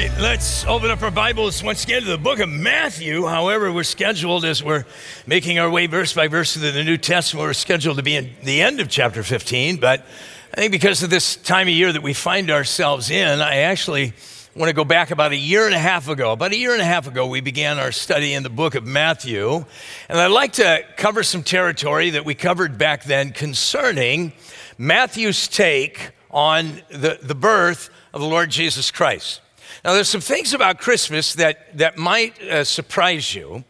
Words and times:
right, 0.00 0.20
let's 0.20 0.64
open 0.66 0.92
up 0.92 1.02
our 1.02 1.10
Bibles 1.10 1.60
once 1.60 1.82
again 1.82 2.02
to 2.02 2.08
the 2.08 2.18
book 2.18 2.38
of 2.38 2.48
Matthew. 2.48 3.26
However, 3.26 3.72
we're 3.72 3.82
scheduled 3.82 4.44
as 4.44 4.62
we're 4.62 4.84
making 5.26 5.58
our 5.58 5.68
way 5.68 5.88
verse 5.88 6.12
by 6.12 6.28
verse 6.28 6.54
through 6.54 6.70
the 6.70 6.84
New 6.84 6.96
Testament, 6.96 7.48
we're 7.48 7.52
scheduled 7.52 7.96
to 7.96 8.04
be 8.04 8.14
in 8.14 8.30
the 8.44 8.62
end 8.62 8.78
of 8.78 8.88
chapter 8.88 9.24
15. 9.24 9.78
But 9.78 10.06
I 10.52 10.56
think 10.56 10.70
because 10.70 11.02
of 11.02 11.10
this 11.10 11.34
time 11.34 11.66
of 11.66 11.74
year 11.74 11.92
that 11.92 12.02
we 12.02 12.12
find 12.12 12.48
ourselves 12.48 13.10
in, 13.10 13.40
I 13.40 13.62
actually 13.62 14.12
want 14.54 14.68
to 14.68 14.72
go 14.72 14.84
back 14.84 15.10
about 15.10 15.32
a 15.32 15.36
year 15.36 15.66
and 15.66 15.74
a 15.74 15.80
half 15.80 16.06
ago. 16.06 16.30
About 16.30 16.52
a 16.52 16.56
year 16.56 16.74
and 16.74 16.80
a 16.80 16.84
half 16.84 17.08
ago, 17.08 17.26
we 17.26 17.40
began 17.40 17.80
our 17.80 17.90
study 17.90 18.34
in 18.34 18.44
the 18.44 18.50
book 18.50 18.76
of 18.76 18.86
Matthew. 18.86 19.64
And 20.08 20.20
I'd 20.20 20.28
like 20.28 20.52
to 20.54 20.84
cover 20.96 21.24
some 21.24 21.42
territory 21.42 22.10
that 22.10 22.24
we 22.24 22.36
covered 22.36 22.78
back 22.78 23.02
then 23.02 23.32
concerning 23.32 24.32
Matthew's 24.78 25.48
take 25.48 26.12
on 26.30 26.82
the, 26.88 27.18
the 27.20 27.34
birth 27.34 27.90
of 28.12 28.20
the 28.20 28.28
Lord 28.28 28.50
Jesus 28.50 28.92
Christ. 28.92 29.40
Now, 29.84 29.94
there's 29.94 30.08
some 30.08 30.20
things 30.20 30.54
about 30.54 30.78
Christmas 30.78 31.34
that, 31.34 31.76
that 31.78 31.96
might 31.96 32.40
uh, 32.42 32.64
surprise 32.64 33.34
you. 33.34 33.64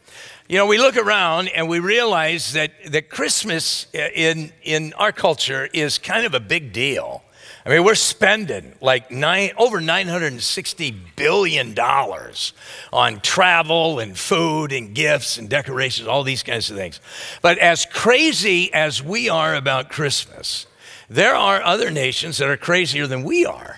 You 0.49 0.57
know, 0.57 0.67
we 0.67 0.79
look 0.79 0.97
around 0.97 1.49
and 1.49 1.69
we 1.69 1.79
realize 1.79 2.55
that, 2.55 2.73
that 2.91 3.11
Christmas 3.11 3.87
uh, 3.95 4.09
in, 4.15 4.53
in 4.63 4.95
our 4.95 5.13
culture 5.13 5.69
is 5.73 5.99
kind 5.99 6.25
of 6.25 6.33
a 6.33 6.41
big 6.41 6.73
deal. 6.73 7.23
I 7.67 7.71
mean, 7.71 7.85
we're 7.85 7.97
spending 7.97 8.75
like 8.81 9.11
nine, 9.11 9.51
over 9.59 9.79
$960 9.79 10.95
billion 11.17 11.79
on 11.79 13.21
travel 13.21 13.99
and 13.99 14.19
food 14.19 14.73
and 14.73 14.95
gifts 14.95 15.37
and 15.37 15.51
decorations, 15.51 16.09
all 16.09 16.23
these 16.23 16.43
kinds 16.43 16.71
of 16.71 16.79
things. 16.79 16.99
But 17.43 17.59
as 17.59 17.85
crazy 17.85 18.73
as 18.73 19.03
we 19.03 19.29
are 19.29 19.55
about 19.55 19.91
Christmas, 19.91 20.67
there 21.11 21.35
are 21.35 21.63
other 21.63 21.91
nations 21.91 22.39
that 22.39 22.49
are 22.49 22.57
crazier 22.57 23.07
than 23.07 23.23
we 23.23 23.45
are. 23.45 23.78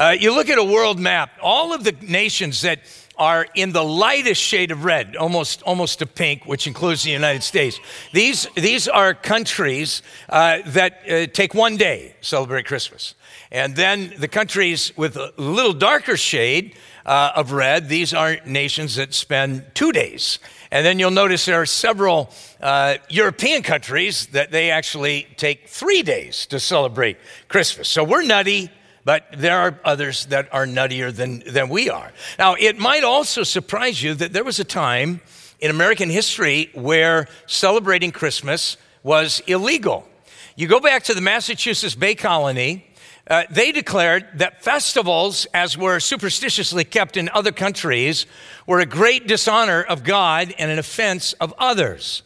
Uh, 0.00 0.16
you 0.18 0.34
look 0.34 0.48
at 0.48 0.56
a 0.56 0.64
world 0.64 0.98
map, 0.98 1.30
all 1.42 1.74
of 1.74 1.84
the 1.84 1.94
nations 2.00 2.62
that 2.62 2.80
are 3.18 3.46
in 3.54 3.70
the 3.72 3.84
lightest 3.84 4.40
shade 4.40 4.70
of 4.70 4.82
red, 4.82 5.14
almost, 5.14 5.60
almost 5.64 5.98
to 5.98 6.06
pink, 6.06 6.46
which 6.46 6.66
includes 6.66 7.02
the 7.02 7.10
United 7.10 7.42
States. 7.42 7.78
These, 8.14 8.46
these 8.54 8.88
are 8.88 9.12
countries 9.12 10.00
uh, 10.30 10.60
that 10.68 11.02
uh, 11.06 11.26
take 11.26 11.52
one 11.52 11.76
day 11.76 12.14
celebrate 12.22 12.64
Christmas. 12.64 13.14
And 13.52 13.76
then 13.76 14.14
the 14.16 14.26
countries 14.26 14.90
with 14.96 15.18
a 15.18 15.34
little 15.36 15.74
darker 15.74 16.16
shade 16.16 16.76
uh, 17.04 17.32
of 17.36 17.52
red, 17.52 17.90
these 17.90 18.14
are 18.14 18.38
nations 18.46 18.96
that 18.96 19.12
spend 19.12 19.66
two 19.74 19.92
days. 19.92 20.38
And 20.70 20.86
then 20.86 20.98
you'll 20.98 21.10
notice 21.10 21.44
there 21.44 21.60
are 21.60 21.66
several 21.66 22.30
uh, 22.62 22.96
European 23.10 23.62
countries 23.62 24.28
that 24.28 24.50
they 24.50 24.70
actually 24.70 25.26
take 25.36 25.68
three 25.68 26.02
days 26.02 26.46
to 26.46 26.58
celebrate 26.58 27.18
Christmas. 27.48 27.86
So 27.86 28.02
we're 28.02 28.22
nutty 28.22 28.70
but 29.10 29.24
there 29.36 29.58
are 29.58 29.76
others 29.84 30.26
that 30.26 30.48
are 30.54 30.66
nuttier 30.66 31.12
than, 31.12 31.42
than 31.44 31.68
we 31.68 31.90
are. 31.90 32.12
Now, 32.38 32.54
it 32.54 32.78
might 32.78 33.02
also 33.02 33.42
surprise 33.42 34.00
you 34.00 34.14
that 34.14 34.32
there 34.32 34.44
was 34.44 34.60
a 34.60 34.64
time 34.64 35.20
in 35.58 35.68
American 35.68 36.08
history 36.08 36.70
where 36.74 37.26
celebrating 37.46 38.12
Christmas 38.12 38.76
was 39.02 39.42
illegal. 39.48 40.06
You 40.54 40.68
go 40.68 40.78
back 40.78 41.02
to 41.04 41.14
the 41.14 41.20
Massachusetts 41.20 41.96
Bay 41.96 42.14
Colony, 42.14 42.86
uh, 43.28 43.42
they 43.50 43.72
declared 43.72 44.28
that 44.34 44.62
festivals, 44.62 45.44
as 45.52 45.76
were 45.76 45.98
superstitiously 45.98 46.84
kept 46.84 47.16
in 47.16 47.28
other 47.30 47.50
countries, 47.50 48.26
were 48.64 48.78
a 48.78 48.86
great 48.86 49.26
dishonor 49.26 49.82
of 49.82 50.04
God 50.04 50.54
and 50.56 50.70
an 50.70 50.78
offense 50.78 51.32
of 51.40 51.52
others. 51.58 52.22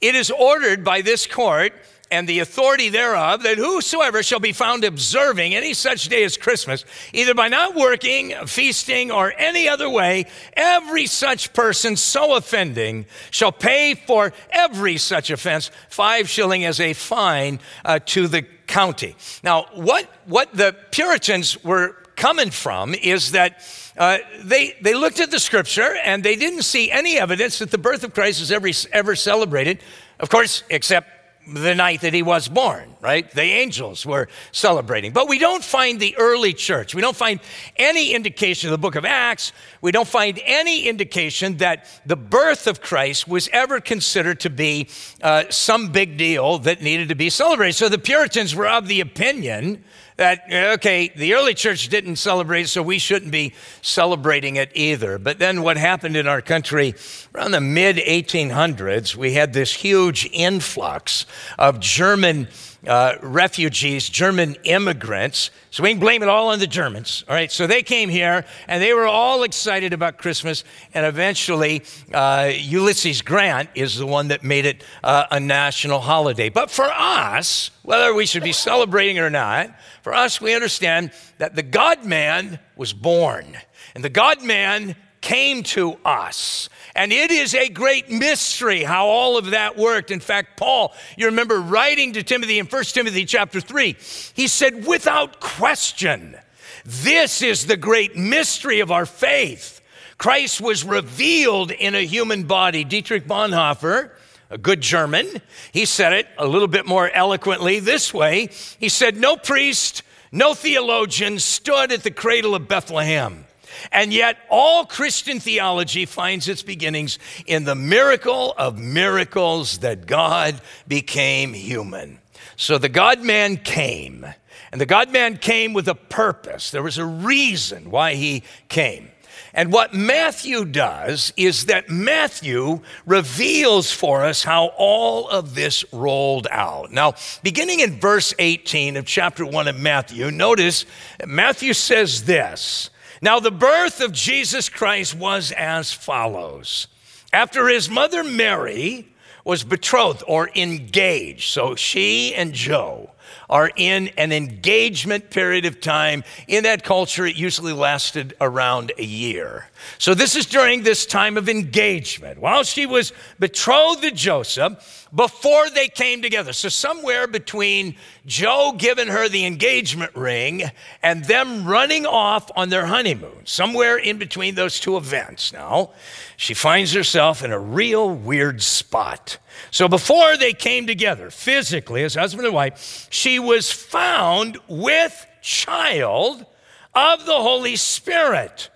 It 0.00 0.16
is 0.16 0.32
ordered 0.32 0.82
by 0.82 1.00
this 1.00 1.28
court 1.28 1.74
and 2.10 2.28
the 2.28 2.40
authority 2.40 2.88
thereof, 2.88 3.42
that 3.42 3.58
whosoever 3.58 4.22
shall 4.22 4.40
be 4.40 4.52
found 4.52 4.84
observing 4.84 5.54
any 5.54 5.74
such 5.74 6.08
day 6.08 6.24
as 6.24 6.36
Christmas, 6.36 6.84
either 7.12 7.34
by 7.34 7.48
not 7.48 7.74
working, 7.74 8.34
feasting, 8.46 9.10
or 9.10 9.32
any 9.38 9.68
other 9.68 9.88
way, 9.88 10.26
every 10.54 11.06
such 11.06 11.52
person 11.52 11.96
so 11.96 12.36
offending 12.36 13.06
shall 13.30 13.52
pay 13.52 13.94
for 13.94 14.32
every 14.50 14.96
such 14.96 15.30
offense 15.30 15.70
five 15.88 16.28
shilling 16.28 16.64
as 16.64 16.80
a 16.80 16.92
fine 16.92 17.58
uh, 17.84 17.98
to 18.06 18.28
the 18.28 18.42
county. 18.66 19.16
Now, 19.42 19.66
what, 19.74 20.08
what 20.26 20.52
the 20.54 20.76
Puritans 20.90 21.62
were 21.64 21.96
coming 22.16 22.50
from 22.50 22.94
is 22.94 23.32
that 23.32 23.60
uh, 23.96 24.18
they, 24.42 24.76
they 24.80 24.94
looked 24.94 25.20
at 25.20 25.30
the 25.30 25.38
scripture 25.38 25.96
and 26.04 26.22
they 26.22 26.36
didn't 26.36 26.62
see 26.62 26.90
any 26.90 27.18
evidence 27.18 27.58
that 27.58 27.70
the 27.70 27.78
birth 27.78 28.04
of 28.04 28.14
Christ 28.14 28.40
was 28.40 28.50
ever, 28.52 28.68
ever 28.92 29.16
celebrated, 29.16 29.80
of 30.20 30.30
course, 30.30 30.62
except 30.70 31.13
the 31.46 31.74
night 31.74 32.00
that 32.00 32.14
he 32.14 32.22
was 32.22 32.48
born, 32.48 32.94
right? 33.00 33.30
The 33.30 33.42
angels 33.42 34.06
were 34.06 34.28
celebrating. 34.52 35.12
But 35.12 35.28
we 35.28 35.38
don't 35.38 35.62
find 35.62 36.00
the 36.00 36.16
early 36.16 36.52
church. 36.52 36.94
We 36.94 37.02
don't 37.02 37.16
find 37.16 37.40
any 37.76 38.14
indication 38.14 38.68
in 38.68 38.72
the 38.72 38.78
book 38.78 38.94
of 38.94 39.04
Acts. 39.04 39.52
We 39.80 39.92
don't 39.92 40.08
find 40.08 40.40
any 40.44 40.88
indication 40.88 41.58
that 41.58 41.86
the 42.06 42.16
birth 42.16 42.66
of 42.66 42.80
Christ 42.80 43.28
was 43.28 43.48
ever 43.52 43.80
considered 43.80 44.40
to 44.40 44.50
be 44.50 44.88
uh, 45.22 45.44
some 45.50 45.92
big 45.92 46.16
deal 46.16 46.58
that 46.60 46.82
needed 46.82 47.08
to 47.10 47.14
be 47.14 47.30
celebrated. 47.30 47.74
So 47.74 47.88
the 47.88 47.98
Puritans 47.98 48.54
were 48.54 48.68
of 48.68 48.88
the 48.88 49.00
opinion 49.00 49.84
that, 50.16 50.44
okay, 50.50 51.12
the 51.16 51.34
early 51.34 51.54
church 51.54 51.88
didn't 51.88 52.16
celebrate, 52.16 52.68
so 52.68 52.82
we 52.82 52.98
shouldn't 52.98 53.32
be 53.32 53.52
celebrating 53.82 54.56
it 54.56 54.70
either. 54.74 55.18
But 55.18 55.38
then 55.38 55.62
what 55.62 55.76
happened 55.76 56.16
in 56.16 56.28
our 56.28 56.40
country 56.40 56.94
around 57.34 57.50
the 57.50 57.60
mid 57.60 57.96
1800s, 57.96 59.16
we 59.16 59.32
had 59.32 59.52
this 59.52 59.72
huge 59.72 60.28
influx 60.32 61.26
of 61.58 61.80
German 61.80 62.48
uh, 62.86 63.14
refugees, 63.22 64.08
German 64.08 64.56
immigrants. 64.64 65.50
So 65.70 65.82
we 65.82 65.90
can 65.90 66.00
blame 66.00 66.22
it 66.22 66.28
all 66.28 66.48
on 66.48 66.58
the 66.58 66.66
Germans. 66.66 67.24
All 67.28 67.34
right, 67.34 67.50
so 67.50 67.66
they 67.66 67.82
came 67.82 68.08
here 68.08 68.44
and 68.68 68.82
they 68.82 68.92
were 68.92 69.06
all 69.06 69.42
excited 69.42 69.92
about 69.92 70.18
Christmas, 70.18 70.64
and 70.92 71.04
eventually 71.06 71.82
uh, 72.12 72.52
Ulysses 72.54 73.22
Grant 73.22 73.70
is 73.74 73.96
the 73.96 74.06
one 74.06 74.28
that 74.28 74.42
made 74.42 74.66
it 74.66 74.84
uh, 75.02 75.26
a 75.30 75.40
national 75.40 76.00
holiday. 76.00 76.48
But 76.48 76.70
for 76.70 76.90
us, 76.92 77.70
whether 77.82 78.14
we 78.14 78.26
should 78.26 78.44
be 78.44 78.52
celebrating 78.52 79.18
or 79.18 79.30
not, 79.30 79.74
for 80.02 80.14
us, 80.14 80.40
we 80.40 80.54
understand 80.54 81.12
that 81.38 81.56
the 81.56 81.62
God 81.62 82.04
man 82.04 82.58
was 82.76 82.92
born, 82.92 83.56
and 83.94 84.04
the 84.04 84.10
God 84.10 84.42
man 84.42 84.96
came 85.20 85.62
to 85.62 85.94
us. 86.04 86.68
And 86.96 87.12
it 87.12 87.30
is 87.30 87.54
a 87.54 87.68
great 87.68 88.08
mystery 88.08 88.84
how 88.84 89.06
all 89.06 89.36
of 89.36 89.50
that 89.50 89.76
worked. 89.76 90.10
In 90.10 90.20
fact, 90.20 90.56
Paul, 90.56 90.92
you 91.16 91.26
remember 91.26 91.58
writing 91.60 92.12
to 92.12 92.22
Timothy 92.22 92.58
in 92.58 92.66
1 92.66 92.84
Timothy 92.84 93.24
chapter 93.24 93.60
3, 93.60 93.96
he 94.34 94.46
said, 94.46 94.86
without 94.86 95.40
question, 95.40 96.36
this 96.84 97.42
is 97.42 97.66
the 97.66 97.76
great 97.76 98.16
mystery 98.16 98.80
of 98.80 98.92
our 98.92 99.06
faith. 99.06 99.80
Christ 100.18 100.60
was 100.60 100.84
revealed 100.84 101.70
in 101.72 101.94
a 101.94 102.06
human 102.06 102.44
body. 102.44 102.84
Dietrich 102.84 103.26
Bonhoeffer, 103.26 104.10
a 104.50 104.58
good 104.58 104.80
German, 104.80 105.26
he 105.72 105.86
said 105.86 106.12
it 106.12 106.28
a 106.38 106.46
little 106.46 106.68
bit 106.68 106.86
more 106.86 107.10
eloquently 107.10 107.80
this 107.80 108.14
way. 108.14 108.50
He 108.78 108.88
said, 108.88 109.16
No 109.16 109.36
priest, 109.36 110.02
no 110.30 110.54
theologian 110.54 111.40
stood 111.40 111.90
at 111.90 112.04
the 112.04 112.10
cradle 112.10 112.54
of 112.54 112.68
Bethlehem. 112.68 113.46
And 113.92 114.12
yet, 114.12 114.38
all 114.50 114.84
Christian 114.86 115.40
theology 115.40 116.06
finds 116.06 116.48
its 116.48 116.62
beginnings 116.62 117.18
in 117.46 117.64
the 117.64 117.74
miracle 117.74 118.54
of 118.56 118.78
miracles 118.78 119.78
that 119.78 120.06
God 120.06 120.60
became 120.86 121.52
human. 121.52 122.18
So 122.56 122.78
the 122.78 122.88
God 122.88 123.22
man 123.22 123.56
came, 123.56 124.26
and 124.70 124.80
the 124.80 124.86
God 124.86 125.10
man 125.10 125.38
came 125.38 125.72
with 125.72 125.88
a 125.88 125.94
purpose. 125.94 126.70
There 126.70 126.82
was 126.82 126.98
a 126.98 127.06
reason 127.06 127.90
why 127.90 128.14
he 128.14 128.42
came. 128.68 129.10
And 129.54 129.72
what 129.72 129.94
Matthew 129.94 130.64
does 130.64 131.32
is 131.36 131.66
that 131.66 131.88
Matthew 131.88 132.80
reveals 133.06 133.92
for 133.92 134.24
us 134.24 134.42
how 134.42 134.72
all 134.76 135.28
of 135.28 135.54
this 135.54 135.84
rolled 135.92 136.48
out. 136.50 136.90
Now, 136.90 137.14
beginning 137.44 137.78
in 137.78 138.00
verse 138.00 138.34
18 138.40 138.96
of 138.96 139.06
chapter 139.06 139.46
1 139.46 139.68
of 139.68 139.78
Matthew, 139.78 140.32
notice 140.32 140.86
Matthew 141.24 141.72
says 141.72 142.24
this 142.24 142.90
now, 143.24 143.40
the 143.40 143.50
birth 143.50 144.02
of 144.02 144.12
Jesus 144.12 144.68
Christ 144.68 145.14
was 145.14 145.50
as 145.52 145.94
follows. 145.94 146.88
After 147.32 147.68
his 147.68 147.88
mother 147.88 148.22
Mary 148.22 149.08
was 149.46 149.64
betrothed 149.64 150.22
or 150.28 150.50
engaged, 150.54 151.50
so 151.50 151.74
she 151.74 152.34
and 152.34 152.52
Joe 152.52 153.12
are 153.48 153.70
in 153.76 154.08
an 154.16 154.32
engagement 154.32 155.30
period 155.30 155.64
of 155.64 155.80
time. 155.80 156.24
In 156.48 156.64
that 156.64 156.84
culture, 156.84 157.26
it 157.26 157.36
usually 157.36 157.72
lasted 157.72 158.34
around 158.40 158.92
a 158.98 159.04
year. 159.04 159.68
So, 159.98 160.14
this 160.14 160.36
is 160.36 160.46
during 160.46 160.82
this 160.82 161.06
time 161.06 161.36
of 161.36 161.48
engagement. 161.48 162.40
While 162.40 162.62
she 162.64 162.86
was 162.86 163.12
betrothed 163.38 164.02
to 164.02 164.10
Joseph, 164.10 165.08
before 165.14 165.70
they 165.70 165.88
came 165.88 166.22
together. 166.22 166.52
So, 166.52 166.68
somewhere 166.68 167.26
between 167.26 167.96
Joe 168.26 168.74
giving 168.76 169.08
her 169.08 169.28
the 169.28 169.46
engagement 169.46 170.14
ring 170.16 170.64
and 171.02 171.24
them 171.24 171.66
running 171.66 172.06
off 172.06 172.50
on 172.56 172.70
their 172.70 172.86
honeymoon, 172.86 173.44
somewhere 173.44 173.96
in 173.96 174.18
between 174.18 174.54
those 174.54 174.80
two 174.80 174.96
events 174.96 175.52
now, 175.52 175.90
she 176.36 176.54
finds 176.54 176.92
herself 176.92 177.44
in 177.44 177.52
a 177.52 177.58
real 177.58 178.10
weird 178.10 178.62
spot. 178.62 179.38
So, 179.70 179.88
before 179.88 180.36
they 180.36 180.52
came 180.52 180.86
together 180.86 181.30
physically 181.30 182.04
as 182.04 182.14
husband 182.14 182.46
and 182.46 182.54
wife, 182.54 183.08
she 183.10 183.38
was 183.38 183.70
found 183.70 184.58
with 184.68 185.26
child 185.42 186.46
of 186.94 187.26
the 187.26 187.34
Holy 187.34 187.76
Spirit. 187.76 188.70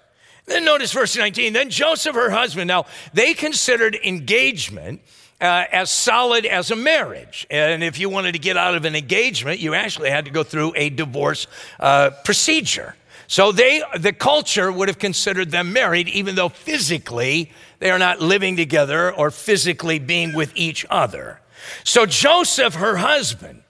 Then 0.47 0.65
notice 0.65 0.93
verse 0.93 1.17
19. 1.17 1.53
Then 1.53 1.71
Joseph, 1.71 2.15
her 2.15 2.31
husband, 2.31 2.69
now 2.69 2.87
they 3.13 3.35
considered 3.35 3.95
engagement 4.03 5.01
uh, 5.41 5.65
as 5.71 5.91
solid 5.91 6.47
as 6.47 6.71
a 6.71 6.77
marriage. 6.77 7.47
And 7.51 7.85
if 7.85 7.99
you 7.99 8.09
wanted 8.09 8.33
to 8.33 8.39
get 8.39 8.57
out 8.57 8.75
of 8.75 8.85
an 8.85 8.97
engagement, 8.97 9.61
you 9.61 9.75
actually 9.75 10.11
had 10.11 10.25
to 10.25 10.31
go 10.31 10.43
through 10.43 10.73
a 10.75 10.91
divorce 10.91 11.47
uh, 11.79 12.11
procedure. 12.25 12.97
So 13.29 13.53
they, 13.53 13.83
the 13.99 14.13
culture 14.13 14.73
would 14.73 14.89
have 14.89 14.99
considered 14.99 15.51
them 15.51 15.73
married, 15.73 16.09
even 16.09 16.35
though 16.35 16.49
physically 16.49 17.53
they 17.79 17.91
are 17.91 17.99
not 17.99 18.21
living 18.21 18.57
together 18.57 19.13
or 19.13 19.31
physically 19.31 19.99
being 19.99 20.35
with 20.35 20.53
each 20.55 20.85
other. 20.91 21.41
So 21.85 22.07
Joseph, 22.07 22.75
her 22.75 22.97
husband, 22.97 23.63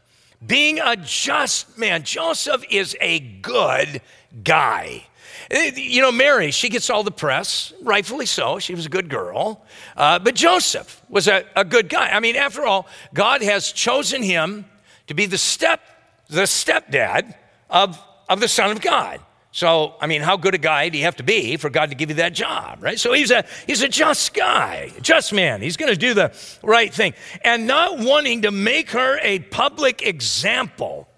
being 0.45 0.79
a 0.79 0.97
just 0.97 1.77
man, 1.79 2.05
Joseph 2.05 2.65
is 2.71 2.97
a 3.01 3.19
good 3.21 4.01
guy. 4.45 5.05
Eh, 5.51 5.73
you 5.77 6.03
know, 6.03 6.13
Mary, 6.13 6.51
she 6.51 6.69
gets 6.69 6.91
all 6.91 7.03
the 7.03 7.11
press, 7.11 7.73
rightfully 7.83 8.27
so. 8.27 8.59
She 8.59 8.75
was 8.75 8.87
a 8.87 8.89
good 8.91 9.09
girl. 9.09 9.65
Uh, 9.97 10.19
but 10.19 10.35
Joseph 10.35 11.03
was 11.09 11.27
a, 11.27 11.45
a 11.57 11.65
good 11.65 11.89
guy. 11.89 12.11
I 12.11 12.21
mean, 12.21 12.37
after 12.37 12.67
all, 12.67 12.87
God 13.15 13.43
has 13.43 13.73
chosen 13.73 14.23
him 14.23 14.67
to 15.07 15.15
be 15.15 15.27
the 15.27 15.39
step, 15.39 15.81
the 16.29 16.43
stepdad 16.43 17.35
of, 17.71 17.99
of 18.29 18.41
the 18.41 18.49
Son 18.49 18.71
of 18.71 18.81
God. 18.81 19.21
So, 19.51 19.95
I 20.01 20.07
mean, 20.07 20.21
how 20.21 20.37
good 20.37 20.55
a 20.55 20.59
guy 20.59 20.89
do 20.91 20.99
you 20.99 21.05
have 21.05 21.17
to 21.17 21.23
be 21.23 21.57
for 21.57 21.71
God 21.71 21.89
to 21.91 21.97
give 21.97 22.11
you 22.11 22.17
that 22.17 22.35
job, 22.35 22.79
right? 22.83 23.01
So 23.01 23.13
he's 23.13 23.31
a 23.31 23.45
he's 23.67 23.83
a 23.83 23.89
just 23.89 24.35
guy, 24.35 24.93
just 25.01 25.33
man. 25.33 25.63
He's 25.63 25.77
going 25.77 25.91
to 25.91 25.99
do 25.99 26.15
the 26.15 26.33
right 26.63 26.93
thing. 26.93 27.15
And 27.43 27.67
not 27.67 27.99
wanting 27.99 28.43
to 28.43 28.51
make 28.51 28.91
her 28.91 29.19
a 29.23 29.39
public 29.39 30.07
example 30.07 31.09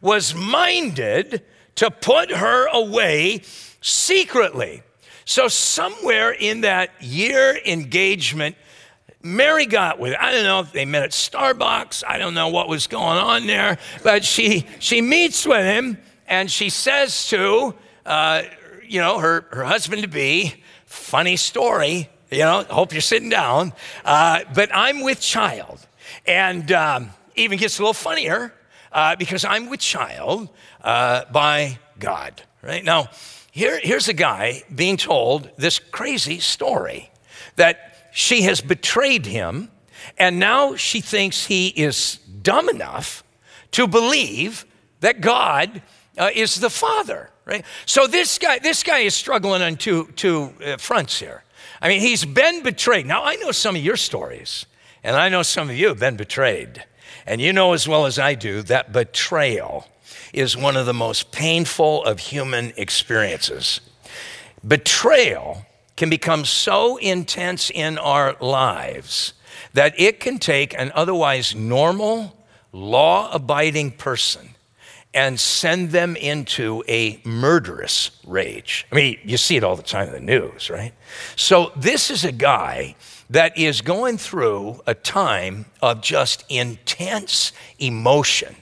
was 0.00 0.34
minded 0.34 1.42
to 1.76 1.90
put 1.90 2.30
her 2.30 2.68
away 2.68 3.42
secretly. 3.80 4.82
So, 5.24 5.48
somewhere 5.48 6.32
in 6.32 6.62
that 6.62 6.90
year 7.00 7.58
engagement, 7.64 8.56
Mary 9.22 9.66
got 9.66 9.98
with 9.98 10.12
it. 10.12 10.18
I 10.18 10.32
don't 10.32 10.44
know 10.44 10.60
if 10.60 10.72
they 10.72 10.84
met 10.84 11.02
at 11.02 11.10
Starbucks. 11.10 12.02
I 12.06 12.18
don't 12.18 12.34
know 12.34 12.48
what 12.48 12.68
was 12.68 12.86
going 12.86 13.18
on 13.18 13.46
there, 13.46 13.78
but 14.02 14.24
she 14.24 14.66
she 14.78 15.00
meets 15.00 15.46
with 15.46 15.64
him 15.64 15.98
and 16.30 16.50
she 16.50 16.70
says 16.70 17.28
to 17.28 17.74
uh, 18.06 18.42
you 18.88 19.00
know 19.00 19.18
her 19.18 19.44
her 19.50 19.64
husband 19.64 20.02
to 20.02 20.08
be, 20.08 20.54
funny 20.86 21.36
story. 21.36 22.08
You 22.30 22.38
know, 22.38 22.62
hope 22.62 22.92
you're 22.92 23.02
sitting 23.02 23.28
down. 23.28 23.72
Uh, 24.04 24.44
but 24.54 24.70
I'm 24.72 25.02
with 25.02 25.20
child, 25.20 25.86
and 26.24 26.70
um, 26.72 27.10
even 27.34 27.58
gets 27.58 27.78
a 27.78 27.82
little 27.82 27.92
funnier 27.92 28.54
uh, 28.92 29.16
because 29.16 29.44
I'm 29.44 29.68
with 29.68 29.80
child 29.80 30.48
uh, 30.82 31.24
by 31.30 31.78
God. 31.98 32.40
Right 32.62 32.84
now 32.84 33.10
here, 33.50 33.80
here's 33.82 34.08
a 34.08 34.14
guy 34.14 34.62
being 34.72 34.96
told 34.96 35.50
this 35.58 35.78
crazy 35.78 36.38
story 36.38 37.10
that 37.56 38.10
she 38.12 38.42
has 38.42 38.60
betrayed 38.60 39.26
him, 39.26 39.70
and 40.16 40.38
now 40.38 40.76
she 40.76 41.00
thinks 41.00 41.46
he 41.46 41.68
is 41.68 42.16
dumb 42.42 42.68
enough 42.68 43.24
to 43.72 43.88
believe 43.88 44.64
that 45.00 45.20
God 45.20 45.82
uh, 46.18 46.30
is 46.34 46.56
the 46.56 46.70
Father. 46.70 47.30
Right? 47.44 47.64
So 47.86 48.06
this 48.06 48.38
guy, 48.38 48.58
this 48.58 48.82
guy 48.82 49.00
is 49.00 49.14
struggling 49.14 49.62
on 49.62 49.76
two, 49.76 50.08
two 50.16 50.52
uh, 50.64 50.76
fronts 50.76 51.18
here. 51.18 51.42
I 51.80 51.88
mean, 51.88 52.00
he's 52.00 52.24
been 52.24 52.62
betrayed. 52.62 53.06
Now, 53.06 53.24
I 53.24 53.36
know 53.36 53.52
some 53.52 53.74
of 53.74 53.82
your 53.82 53.96
stories, 53.96 54.66
and 55.02 55.16
I 55.16 55.28
know 55.28 55.42
some 55.42 55.70
of 55.70 55.76
you 55.76 55.88
have 55.88 55.98
been 55.98 56.16
betrayed. 56.16 56.84
And 57.26 57.40
you 57.40 57.52
know 57.52 57.72
as 57.72 57.88
well 57.88 58.06
as 58.06 58.18
I 58.18 58.34
do 58.34 58.62
that 58.62 58.92
betrayal 58.92 59.88
is 60.32 60.56
one 60.56 60.76
of 60.76 60.86
the 60.86 60.94
most 60.94 61.32
painful 61.32 62.04
of 62.04 62.18
human 62.18 62.72
experiences. 62.76 63.80
Betrayal 64.66 65.66
can 65.96 66.10
become 66.10 66.44
so 66.44 66.96
intense 66.98 67.70
in 67.70 67.98
our 67.98 68.36
lives 68.40 69.32
that 69.72 69.98
it 69.98 70.20
can 70.20 70.38
take 70.38 70.74
an 70.78 70.92
otherwise 70.94 71.54
normal, 71.54 72.36
law 72.72 73.30
abiding 73.32 73.92
person 73.92 74.50
and 75.12 75.40
send 75.40 75.90
them 75.90 76.14
into 76.16 76.84
a 76.88 77.20
murderous 77.24 78.10
rage. 78.24 78.86
I 78.92 78.94
mean, 78.94 79.18
you 79.24 79.36
see 79.36 79.56
it 79.56 79.64
all 79.64 79.76
the 79.76 79.82
time 79.82 80.08
in 80.08 80.12
the 80.14 80.20
news, 80.20 80.70
right? 80.70 80.92
So, 81.36 81.72
this 81.76 82.10
is 82.10 82.24
a 82.24 82.32
guy 82.32 82.94
that 83.30 83.56
is 83.58 83.80
going 83.80 84.18
through 84.18 84.80
a 84.86 84.94
time 84.94 85.66
of 85.82 86.00
just 86.00 86.44
intense 86.48 87.52
emotion 87.78 88.54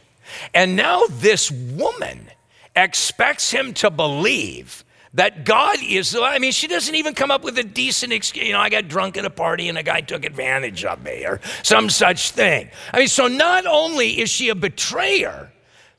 and 0.54 0.76
now 0.76 1.04
this 1.08 1.50
woman 1.50 2.28
expects 2.76 3.50
him 3.50 3.74
to 3.74 3.90
believe 3.90 4.84
that 5.14 5.44
God 5.44 5.78
is, 5.82 6.14
I 6.14 6.38
mean, 6.38 6.52
she 6.52 6.68
doesn't 6.68 6.94
even 6.94 7.14
come 7.14 7.30
up 7.30 7.42
with 7.42 7.58
a 7.58 7.64
decent 7.64 8.12
excuse. 8.12 8.46
You 8.46 8.52
know, 8.52 8.60
I 8.60 8.68
got 8.68 8.88
drunk 8.88 9.16
at 9.16 9.24
a 9.24 9.30
party 9.30 9.68
and 9.68 9.78
a 9.78 9.82
guy 9.82 10.02
took 10.02 10.24
advantage 10.24 10.84
of 10.84 11.02
me 11.02 11.24
or 11.24 11.40
some 11.62 11.88
such 11.88 12.30
thing. 12.30 12.70
I 12.92 12.98
mean, 12.98 13.08
so 13.08 13.26
not 13.26 13.66
only 13.66 14.20
is 14.20 14.28
she 14.28 14.50
a 14.50 14.54
betrayer, 14.54 15.50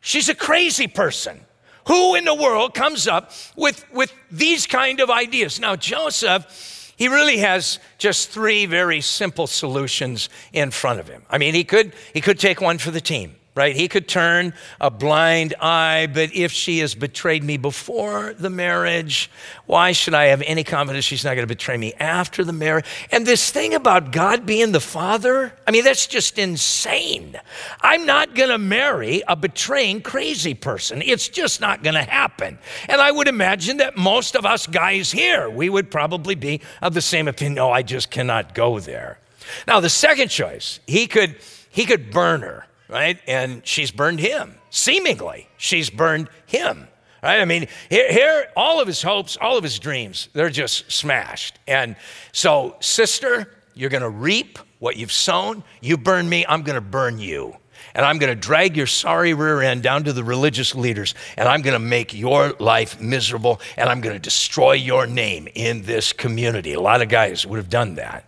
she's 0.02 0.30
a 0.30 0.36
crazy 0.36 0.88
person. 0.88 1.42
Who 1.88 2.16
in 2.16 2.26
the 2.26 2.36
world 2.36 2.76
comes 2.76 3.08
up 3.08 3.32
with, 3.56 3.84
with 3.92 4.14
these 4.30 4.68
kind 4.68 5.00
of 5.00 5.10
ideas? 5.10 5.60
Now, 5.60 5.76
Joseph, 5.76 6.94
he 6.98 7.08
really 7.08 7.38
has 7.38 7.80
just 7.98 8.30
three 8.30 8.66
very 8.68 9.02
simple 9.02 9.48
solutions 9.48 10.30
in 10.54 10.70
front 10.70 11.00
of 11.00 11.08
him. 11.08 11.24
I 11.30 11.40
mean, 11.40 11.56
he 11.56 11.64
could, 11.64 11.94
he 12.14 12.22
could 12.22 12.38
take 12.38 12.62
one 12.62 12.78
for 12.78 12.92
the 12.92 13.02
team 13.02 13.39
right? 13.56 13.76
He 13.76 13.88
could 13.88 14.08
turn 14.08 14.54
a 14.80 14.90
blind 14.90 15.54
eye, 15.60 16.08
but 16.14 16.34
if 16.34 16.52
she 16.52 16.80
has 16.80 16.96
betrayed 16.96 17.44
me 17.44 17.58
before 17.58 18.34
the 18.34 18.50
marriage, 18.50 19.30
why 19.66 19.92
should 19.92 20.14
I 20.14 20.26
have 20.26 20.42
any 20.44 20.64
confidence 20.64 21.06
she's 21.06 21.24
not 21.24 21.36
going 21.36 21.44
to 21.44 21.54
betray 21.54 21.76
me 21.76 21.94
after 22.00 22.44
the 22.44 22.54
marriage? 22.54 22.86
And 23.12 23.26
this 23.26 23.52
thing 23.52 23.74
about 23.74 24.12
God 24.12 24.46
being 24.46 24.72
the 24.72 24.80
father, 24.80 25.54
I 25.68 25.72
mean, 25.72 25.84
that's 25.84 26.08
just 26.08 26.38
insane. 26.38 27.40
I'm 27.82 28.06
not 28.06 28.36
going 28.36 28.50
to 28.50 28.58
marry 28.58 29.24
a 29.28 29.36
betraying 29.36 30.02
crazy 30.02 30.54
person. 30.54 31.02
It's 31.04 31.28
just 31.28 31.60
not 31.60 31.84
going 31.84 31.96
to 31.96 32.04
happen. 32.04 32.60
And 32.88 33.02
I 33.02 33.12
would 33.12 33.28
imagine 33.28 33.78
that 33.78 33.98
most 33.98 34.36
of 34.36 34.46
us 34.46 34.68
guys 34.68 35.12
here, 35.12 35.50
we 35.50 35.70
would 35.70 35.92
probably 35.92 36.36
be 36.36 36.62
of 36.82 36.94
the 36.94 37.02
same 37.02 37.28
opinion. 37.28 37.56
No, 37.56 37.72
I 37.72 37.82
just 37.82 38.10
cannot 38.12 38.54
go 38.54 38.80
there. 38.80 39.20
Now, 39.68 39.80
the 39.80 39.90
second 39.90 40.30
choice, 40.30 40.80
he 40.88 41.08
could 41.08 41.36
he 41.72 41.86
could 41.86 42.12
burn 42.12 42.42
her 42.42 42.66
right? 42.90 43.20
And 43.28 43.66
she's 43.66 43.92
burned 43.92 44.20
him. 44.20 44.56
Seemingly, 44.70 45.48
she's 45.58 45.90
burned 45.90 46.30
him. 46.46 46.88
Right? 47.22 47.40
I 47.40 47.46
mean, 47.46 47.68
here, 47.90 48.12
here, 48.12 48.48
all 48.56 48.82
of 48.82 48.88
his 48.88 49.02
hopes, 49.02 49.38
all 49.40 49.58
of 49.58 49.64
his 49.64 49.78
dreams, 49.78 50.30
they're 50.34 50.50
just 50.50 50.92
smashed. 50.92 51.60
And 51.68 51.96
so, 52.32 52.78
sister, 52.80 53.54
you're 53.74 53.90
going 53.90 54.04
to 54.04 54.10
reap 54.10 54.58
what 54.80 54.96
you've 54.96 55.12
sown. 55.12 55.64
You 55.82 55.98
burn 55.98 56.28
me, 56.28 56.46
I'm 56.48 56.64
going 56.64 56.76
to 56.76 56.82
burn 56.82 57.20
you. 57.20 57.56
And 57.94 58.06
I'm 58.06 58.20
going 58.20 58.30
to 58.34 58.40
drag 58.40 58.78
your 58.78 58.88
sorry 58.88 59.34
rear 59.34 59.62
end 59.62 59.84
down 59.84 60.04
to 60.06 60.14
the 60.14 60.24
religious 60.24 60.76
leaders, 60.76 61.16
and 61.38 61.48
I'm 61.48 61.62
going 61.62 61.74
to 61.74 61.80
make 61.80 62.14
your 62.14 62.54
life 62.60 63.02
miserable, 63.02 63.60
and 63.78 63.90
I'm 63.90 64.00
going 64.00 64.16
to 64.16 64.20
destroy 64.20 64.74
your 64.74 65.08
name 65.08 65.48
in 65.56 65.82
this 65.84 66.14
community. 66.14 66.74
A 66.74 66.82
lot 66.82 67.02
of 67.02 67.10
guys 67.10 67.46
would 67.46 67.58
have 67.58 67.70
done 67.70 67.96
that. 67.96 68.26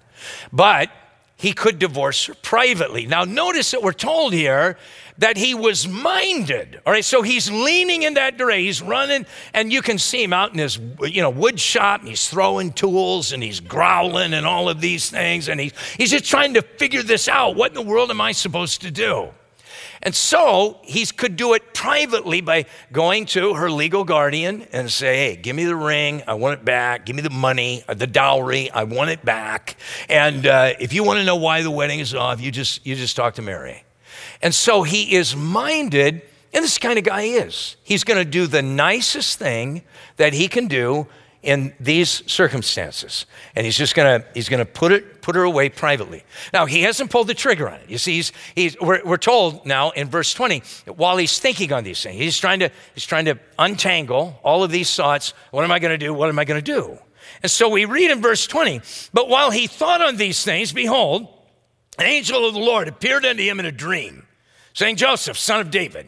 But 0.52 0.90
he 1.42 1.54
could 1.54 1.80
divorce 1.80 2.28
her 2.28 2.36
privately. 2.36 3.08
Now, 3.08 3.24
notice 3.24 3.72
that 3.72 3.82
we're 3.82 3.94
told 3.94 4.32
here 4.32 4.78
that 5.18 5.38
he 5.38 5.56
was 5.56 5.88
minded. 5.88 6.80
All 6.86 6.94
right, 6.94 7.04
so 7.04 7.24
he's 7.24 7.50
leaning 7.50 8.04
in 8.04 8.14
that 8.14 8.38
direction. 8.38 8.64
He's 8.64 8.82
running, 8.84 9.26
and 9.52 9.74
you 9.74 9.82
can 9.82 9.98
see 9.98 10.24
him 10.24 10.34
out 10.34 10.54
in 10.54 10.60
his 10.60 10.78
you 11.02 11.20
know 11.20 11.32
wood 11.32 11.60
shop, 11.60 12.02
and 12.02 12.10
he's 12.10 12.30
throwing 12.30 12.72
tools 12.72 13.32
and 13.32 13.42
he's 13.42 13.60
growling 13.60 14.36
and 14.36 14.46
all 14.46 14.70
of 14.70 14.82
these 14.82 15.10
things, 15.10 15.50
and 15.50 15.60
he's 15.60 15.74
he's 15.98 16.12
just 16.12 16.26
trying 16.26 16.54
to 16.54 16.62
figure 16.62 17.02
this 17.02 17.28
out. 17.28 17.56
What 17.56 17.72
in 17.72 17.76
the 17.76 17.82
world 17.82 18.12
am 18.12 18.22
I 18.22 18.34
supposed 18.34 18.82
to 18.82 18.92
do? 18.92 19.30
And 20.04 20.16
so 20.16 20.80
he 20.84 21.06
could 21.06 21.36
do 21.36 21.54
it 21.54 21.74
privately 21.74 22.42
by 22.42 22.66
going 22.92 23.26
to 23.28 23.54
her 23.54 23.70
legal 23.70 24.04
guardian 24.04 24.64
and 24.72 24.90
say, 24.90 25.18
hey, 25.18 25.36
give 25.36 25.56
me 25.56 25.66
the 25.66 25.76
ring. 25.76 26.24
I 26.28 26.34
want 26.34 26.60
it 26.60 26.66
back. 26.66 27.06
Give 27.06 27.16
me 27.16 27.22
the 27.22 27.30
money, 27.30 27.84
uh, 27.88 27.94
the 27.94 28.08
dowry. 28.08 28.72
I 28.72 28.84
want 28.84 29.12
it 29.12 29.24
back. 29.24 29.76
And 30.10 30.48
uh, 30.48 30.74
if 30.80 30.92
you 30.94 31.04
want 31.04 31.20
to 31.20 31.26
know 31.26 31.36
why 31.36 31.62
the 31.62 31.72
wedding 31.72 32.00
is 32.00 32.16
off, 32.16 32.42
you 32.42 32.52
just, 32.52 32.86
you 32.86 32.96
just 32.96 33.16
talk 33.16 33.36
to 33.36 33.42
Mary. 33.42 33.84
And 34.42 34.56
so 34.56 34.82
he 34.82 35.16
is 35.16 35.36
minded, 35.36 36.24
and 36.52 36.64
this 36.64 36.80
kind 36.80 36.98
of 36.98 37.06
guy 37.06 37.22
is. 37.22 37.76
He's 37.84 38.04
going 38.04 38.18
to 38.18 38.30
do 38.30 38.48
the 38.48 38.64
nicest 38.64 39.38
thing 39.38 39.84
that 40.18 40.34
he 40.34 40.48
can 40.48 40.68
do 40.68 41.08
in 41.44 41.74
these 41.80 42.24
circumstances. 42.32 43.26
And 43.56 43.66
he's 43.66 43.78
just 43.78 43.96
gonna, 43.96 44.24
he's 44.34 44.50
gonna 44.50 44.66
put 44.66 44.92
it, 44.92 45.06
put 45.22 45.36
her 45.36 45.44
away 45.44 45.70
privately. 45.70 46.24
Now, 46.54 46.66
he 46.66 46.82
hasn't 46.82 47.12
pulled 47.12 47.28
the 47.28 47.34
trigger 47.34 47.70
on 47.70 47.80
it. 47.80 47.90
You 47.90 47.98
see, 47.98 48.16
he's, 48.16 48.32
he's, 48.56 48.80
we're, 48.80 49.04
we're 49.06 49.18
told 49.18 49.66
now 49.66 49.92
in 49.92 50.10
verse 50.10 50.34
20, 50.34 50.64
while 50.88 51.18
he's 51.18 51.40
thinking 51.40 51.72
on 51.72 51.84
these 51.84 52.02
things, 52.02 52.18
he's 52.18 52.38
trying 52.38 52.60
to, 52.60 52.72
he's 52.94 53.06
trying 53.06 53.26
to 53.26 53.40
untangle 53.60 54.40
all 54.44 54.64
of 54.64 54.72
these 54.72 54.94
thoughts. 54.94 55.34
What 55.52 55.64
am 55.64 55.72
I 55.72 55.80
gonna 55.80 55.98
do? 55.98 56.14
What 56.14 56.30
am 56.30 56.40
I 56.40 56.46
gonna 56.46 56.62
do? 56.62 56.98
And 57.44 57.52
so 57.52 57.70
we 57.70 57.86
read 57.86 58.12
in 58.12 58.22
verse 58.22 58.46
20, 58.46 58.82
but 59.14 59.30
while 59.30 59.52
he 59.52 59.68
thought 59.68 60.02
on 60.02 60.18
these 60.18 60.44
things, 60.44 60.72
behold, 60.72 61.28
an 61.98 62.06
angel 62.06 62.46
of 62.48 62.54
the 62.54 62.60
Lord 62.60 62.88
appeared 62.88 63.26
unto 63.26 63.44
him 63.44 63.60
in 63.60 63.66
a 63.66 63.72
dream, 63.72 64.26
saying, 64.74 64.96
Joseph, 64.98 65.38
son 65.38 65.60
of 65.60 65.72
David, 65.72 66.08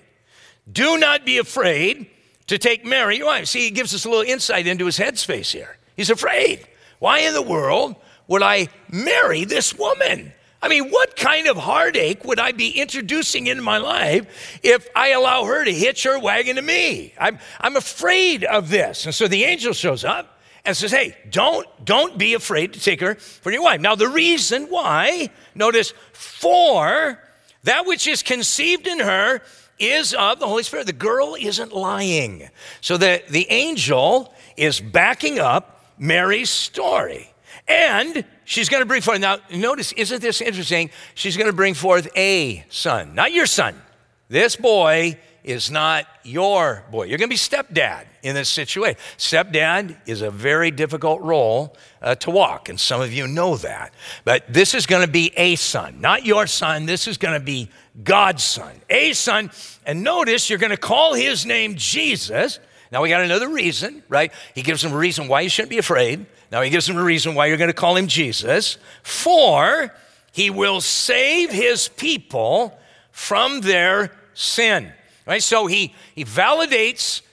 do 0.72 0.98
not 0.98 1.26
be 1.26 1.38
afraid 1.38 2.08
to 2.48 2.58
take 2.58 2.86
Mary, 2.86 3.18
your 3.18 3.28
wife. 3.28 3.48
See, 3.48 3.62
he 3.62 3.72
gives 3.72 3.94
us 3.94 4.06
a 4.06 4.10
little 4.10 4.24
insight 4.24 4.68
into 4.68 4.86
his 4.86 4.98
headspace 4.98 5.52
here. 5.52 5.78
He's 5.96 6.10
afraid. 6.10 6.68
Why 7.00 7.20
in 7.20 7.34
the 7.34 7.42
world 7.42 7.96
would 8.28 8.42
I 8.42 8.70
marry 8.90 9.46
this 9.46 9.78
woman? 9.78 10.34
I 10.64 10.70
mean, 10.70 10.92
what 10.92 11.18
kind 11.18 11.48
of 11.48 11.58
heartache 11.58 12.24
would 12.24 12.40
I 12.40 12.54
be 12.54 12.70
introducing 12.70 13.48
into 13.48 13.62
my 13.62 13.80
life 13.80 14.60
if 14.64 14.88
I 14.96 15.10
allow 15.10 15.44
her 15.44 15.66
to 15.66 15.74
hitch 15.74 16.04
her 16.04 16.18
wagon 16.18 16.56
to 16.56 16.62
me? 16.62 17.14
I'm, 17.20 17.38
I'm 17.60 17.76
afraid 17.76 18.46
of 18.46 18.70
this. 18.70 19.06
And 19.06 19.14
so 19.14 19.28
the 19.28 19.44
angel 19.44 19.74
shows 19.74 20.06
up 20.06 20.40
and 20.64 20.76
says, 20.76 20.92
Hey, 20.92 21.18
don't, 21.30 21.68
don't 21.84 22.18
be 22.18 22.34
afraid 22.34 22.74
to 22.74 22.80
take 22.80 23.02
her 23.02 23.16
for 23.16 23.52
your 23.52 23.62
wife. 23.62 23.82
Now, 23.82 23.96
the 23.96 24.08
reason 24.08 24.68
why, 24.68 25.30
notice, 25.54 25.94
for 26.14 27.20
that 27.64 27.86
which 27.86 28.08
is 28.08 28.24
conceived 28.24 28.88
in 28.88 29.00
her 29.00 29.42
is 29.80 30.14
of 30.14 30.40
the 30.40 30.48
Holy 30.48 30.64
Spirit. 30.64 30.86
The 30.86 30.94
girl 30.94 31.36
isn't 31.38 31.74
lying. 31.74 32.50
So 32.80 32.96
the, 32.96 33.22
the 33.30 33.52
angel 33.52 34.34
is 34.56 34.80
backing 34.80 35.40
up 35.40 35.94
Mary's 35.98 36.50
story. 36.50 37.33
And 37.68 38.26
she's 38.46 38.70
going 38.70 38.82
to 38.82 38.86
bring 38.86 39.02
forth, 39.02 39.20
now 39.20 39.38
notice, 39.54 39.94
isn't 39.94 40.22
this 40.22 40.42
interesting? 40.42 40.90
She's 41.16 41.38
going 41.38 41.50
to 41.50 41.56
bring 41.56 41.74
forth 41.74 42.10
a 42.16 42.66
son, 42.70 43.16
not 43.16 43.32
your 43.32 43.46
son. 43.46 43.82
This 44.28 44.56
boy 44.56 45.18
is 45.44 45.70
not 45.70 46.08
your 46.24 46.84
boy. 46.90 47.04
You're 47.04 47.18
going 47.18 47.30
to 47.30 47.34
be 47.34 47.38
stepdad 47.38 48.06
in 48.22 48.36
this 48.36 48.50
situation. 48.50 49.00
Stepdad 49.18 49.98
is 50.06 50.22
a 50.22 50.32
very 50.32 50.72
difficult 50.72 51.22
role 51.22 51.76
uh, 52.02 52.16
to 52.16 52.32
walk, 52.32 52.70
and 52.70 52.80
some 52.80 53.02
of 53.02 53.14
you 53.14 53.28
know 53.28 53.58
that. 53.58 53.94
But 54.24 54.52
this 54.52 54.74
is 54.74 54.86
going 54.86 55.06
to 55.06 55.12
be 55.12 55.32
a 55.36 55.56
son, 55.56 56.00
not 56.00 56.26
your 56.26 56.48
son. 56.48 56.86
This 56.86 57.08
is 57.08 57.18
going 57.18 57.34
to 57.34 57.46
be 57.46 57.70
God's 58.04 58.44
son, 58.44 58.74
a 58.90 59.14
son. 59.14 59.52
And 59.86 60.04
notice 60.04 60.50
you're 60.50 60.60
going 60.60 60.72
to 60.72 60.78
call 60.78 61.14
his 61.14 61.46
name 61.46 61.76
Jesus. 61.76 62.60
Now 62.94 63.02
we 63.02 63.10
got 63.10 63.22
another 63.22 63.50
reason, 63.50 64.04
right? 64.08 64.32
He 64.54 64.62
gives 64.62 64.84
him 64.84 64.94
a 64.94 64.98
reason 64.98 65.28
why 65.28 65.42
you 65.42 65.50
shouldn't 65.50 65.72
be 65.72 65.80
afraid. 65.80 66.28
Now 66.52 66.62
he 66.62 66.70
gives 66.70 66.88
him 66.88 66.96
a 66.96 67.04
reason 67.04 67.34
why 67.34 67.48
you're 67.48 67.58
going 67.58 67.72
to 67.72 67.74
call 67.74 67.98
him 67.98 68.06
Jesus. 68.06 68.78
For 69.02 69.92
he 70.32 70.52
will 70.52 70.80
save 70.80 71.50
his 71.50 71.88
people 71.88 72.78
from 73.10 73.62
their 73.62 74.12
sin. 74.36 74.94
Right? 75.26 75.42
So 75.42 75.66
he, 75.66 75.96
he 76.14 76.24
validates 76.24 77.24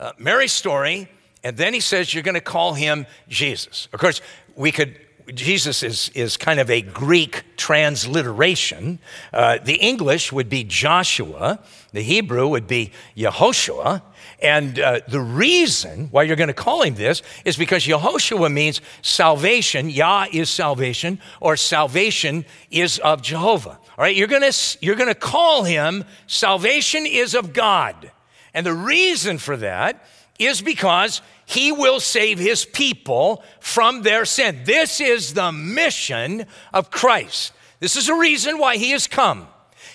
uh, 0.00 0.12
Mary's 0.16 0.52
story, 0.52 1.10
and 1.44 1.58
then 1.58 1.74
he 1.74 1.80
says, 1.80 2.14
You're 2.14 2.22
going 2.22 2.34
to 2.34 2.40
call 2.40 2.72
him 2.72 3.06
Jesus. 3.28 3.88
Of 3.92 4.00
course, 4.00 4.22
we 4.56 4.72
could 4.72 4.98
Jesus 5.34 5.82
is, 5.82 6.10
is 6.14 6.36
kind 6.36 6.58
of 6.58 6.68
a 6.68 6.82
Greek 6.82 7.44
transliteration. 7.56 8.98
Uh, 9.32 9.58
the 9.62 9.76
English 9.76 10.32
would 10.32 10.48
be 10.48 10.64
Joshua, 10.64 11.60
the 11.92 12.02
Hebrew 12.02 12.48
would 12.48 12.66
be 12.66 12.92
Yehoshua. 13.16 14.02
And 14.42 14.80
uh, 14.80 15.00
the 15.06 15.20
reason 15.20 16.08
why 16.10 16.24
you're 16.24 16.36
going 16.36 16.48
to 16.48 16.54
call 16.54 16.82
him 16.82 16.96
this 16.96 17.22
is 17.44 17.56
because 17.56 17.84
Yehoshua 17.86 18.52
means 18.52 18.80
salvation. 19.00 19.88
Yah 19.88 20.26
is 20.32 20.50
salvation, 20.50 21.20
or 21.40 21.56
salvation 21.56 22.44
is 22.70 22.98
of 22.98 23.22
Jehovah. 23.22 23.70
All 23.70 24.04
right, 24.04 24.16
you're 24.16 24.26
going 24.26 24.50
to 24.50 24.78
you're 24.80 24.96
going 24.96 25.08
to 25.08 25.14
call 25.14 25.62
him 25.62 26.04
salvation 26.26 27.06
is 27.06 27.34
of 27.34 27.52
God. 27.52 28.10
And 28.52 28.66
the 28.66 28.74
reason 28.74 29.38
for 29.38 29.56
that 29.58 30.04
is 30.38 30.60
because 30.60 31.22
he 31.46 31.70
will 31.70 32.00
save 32.00 32.38
his 32.38 32.64
people 32.64 33.44
from 33.60 34.02
their 34.02 34.24
sin. 34.24 34.62
This 34.64 35.00
is 35.00 35.34
the 35.34 35.52
mission 35.52 36.46
of 36.72 36.90
Christ. 36.90 37.52
This 37.78 37.94
is 37.96 38.08
a 38.08 38.14
reason 38.14 38.58
why 38.58 38.76
he 38.76 38.90
has 38.90 39.06
come. 39.06 39.46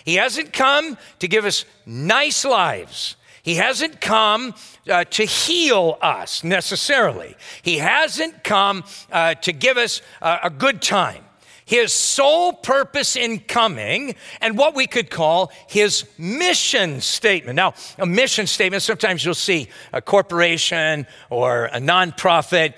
He 0.05 0.15
hasn't 0.15 0.53
come 0.53 0.97
to 1.19 1.27
give 1.27 1.43
us 1.43 1.65
nice 1.85 2.45
lives. 2.45 3.17
He 3.47 3.55
hasn't 3.55 4.01
come 4.01 4.55
uh, 4.89 5.05
to 5.05 5.23
heal 5.23 5.97
us 6.01 6.43
necessarily. 6.43 7.37
He 7.61 7.77
hasn't 7.77 8.43
come 8.43 8.83
uh, 9.09 9.35
to 9.35 9.53
give 9.53 9.77
us 9.77 10.01
uh, 10.21 10.39
a 10.43 10.49
good 10.49 10.81
time 10.81 11.23
his 11.63 11.93
sole 11.93 12.51
purpose 12.53 13.15
in 13.15 13.39
coming 13.39 14.15
and 14.39 14.57
what 14.57 14.73
we 14.73 14.87
could 14.87 15.09
call 15.09 15.51
his 15.67 16.05
mission 16.17 16.99
statement. 17.01 17.57
Now, 17.57 17.73
a 17.99 18.05
mission 18.05 18.47
statement, 18.47 18.83
sometimes 18.83 19.23
you'll 19.23 19.33
see 19.33 19.67
a 19.91 20.01
corporation 20.01 21.05
or 21.29 21.65
a 21.65 21.79
nonprofit, 21.79 22.73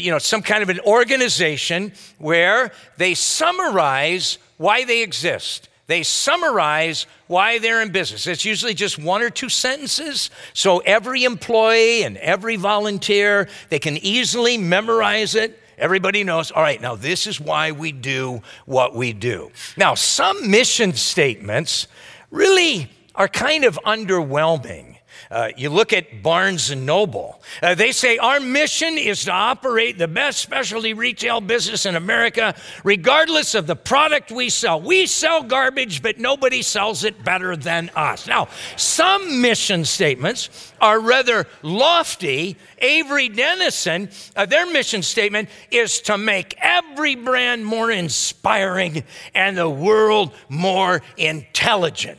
you 0.00 0.12
know, 0.12 0.18
some 0.18 0.42
kind 0.42 0.62
of 0.62 0.68
an 0.68 0.78
organization 0.80 1.92
where 2.18 2.70
they 2.98 3.14
summarize 3.14 4.38
why 4.58 4.84
they 4.84 5.02
exist. 5.02 5.68
They 5.90 6.04
summarize 6.04 7.08
why 7.26 7.58
they're 7.58 7.82
in 7.82 7.90
business. 7.90 8.28
It's 8.28 8.44
usually 8.44 8.74
just 8.74 8.96
one 8.96 9.22
or 9.22 9.28
two 9.28 9.48
sentences. 9.48 10.30
So 10.54 10.78
every 10.78 11.24
employee 11.24 12.04
and 12.04 12.16
every 12.18 12.54
volunteer, 12.54 13.48
they 13.70 13.80
can 13.80 13.96
easily 13.96 14.56
memorize 14.56 15.34
it. 15.34 15.58
Everybody 15.78 16.22
knows, 16.22 16.52
all 16.52 16.62
right, 16.62 16.80
now 16.80 16.94
this 16.94 17.26
is 17.26 17.40
why 17.40 17.72
we 17.72 17.90
do 17.90 18.40
what 18.66 18.94
we 18.94 19.12
do. 19.12 19.50
Now, 19.76 19.96
some 19.96 20.48
mission 20.48 20.92
statements 20.92 21.88
really 22.30 22.88
are 23.16 23.26
kind 23.26 23.64
of 23.64 23.76
underwhelming. 23.84 24.94
Uh, 25.30 25.50
you 25.56 25.70
look 25.70 25.92
at 25.92 26.22
Barnes 26.22 26.70
and 26.70 26.86
Noble. 26.86 27.40
Uh, 27.62 27.74
they 27.74 27.92
say 27.92 28.18
our 28.18 28.40
mission 28.40 28.98
is 28.98 29.24
to 29.24 29.32
operate 29.32 29.98
the 29.98 30.08
best 30.08 30.40
specialty 30.40 30.94
retail 30.94 31.40
business 31.40 31.86
in 31.86 31.96
America, 31.96 32.54
regardless 32.84 33.54
of 33.54 33.66
the 33.66 33.76
product 33.76 34.32
we 34.32 34.48
sell. 34.48 34.80
We 34.80 35.06
sell 35.06 35.42
garbage, 35.42 36.02
but 36.02 36.18
nobody 36.18 36.62
sells 36.62 37.04
it 37.04 37.24
better 37.24 37.56
than 37.56 37.90
us. 37.94 38.26
Now, 38.26 38.48
some 38.76 39.40
mission 39.40 39.84
statements 39.84 40.72
are 40.80 40.98
rather 40.98 41.46
lofty. 41.62 42.56
Avery 42.78 43.28
Dennison, 43.28 44.10
uh, 44.36 44.46
their 44.46 44.66
mission 44.66 45.02
statement 45.02 45.48
is 45.70 46.00
to 46.02 46.18
make 46.18 46.54
every 46.60 47.14
brand 47.14 47.64
more 47.64 47.90
inspiring 47.90 49.04
and 49.34 49.56
the 49.56 49.68
world 49.68 50.32
more 50.48 51.02
intelligent. 51.16 52.18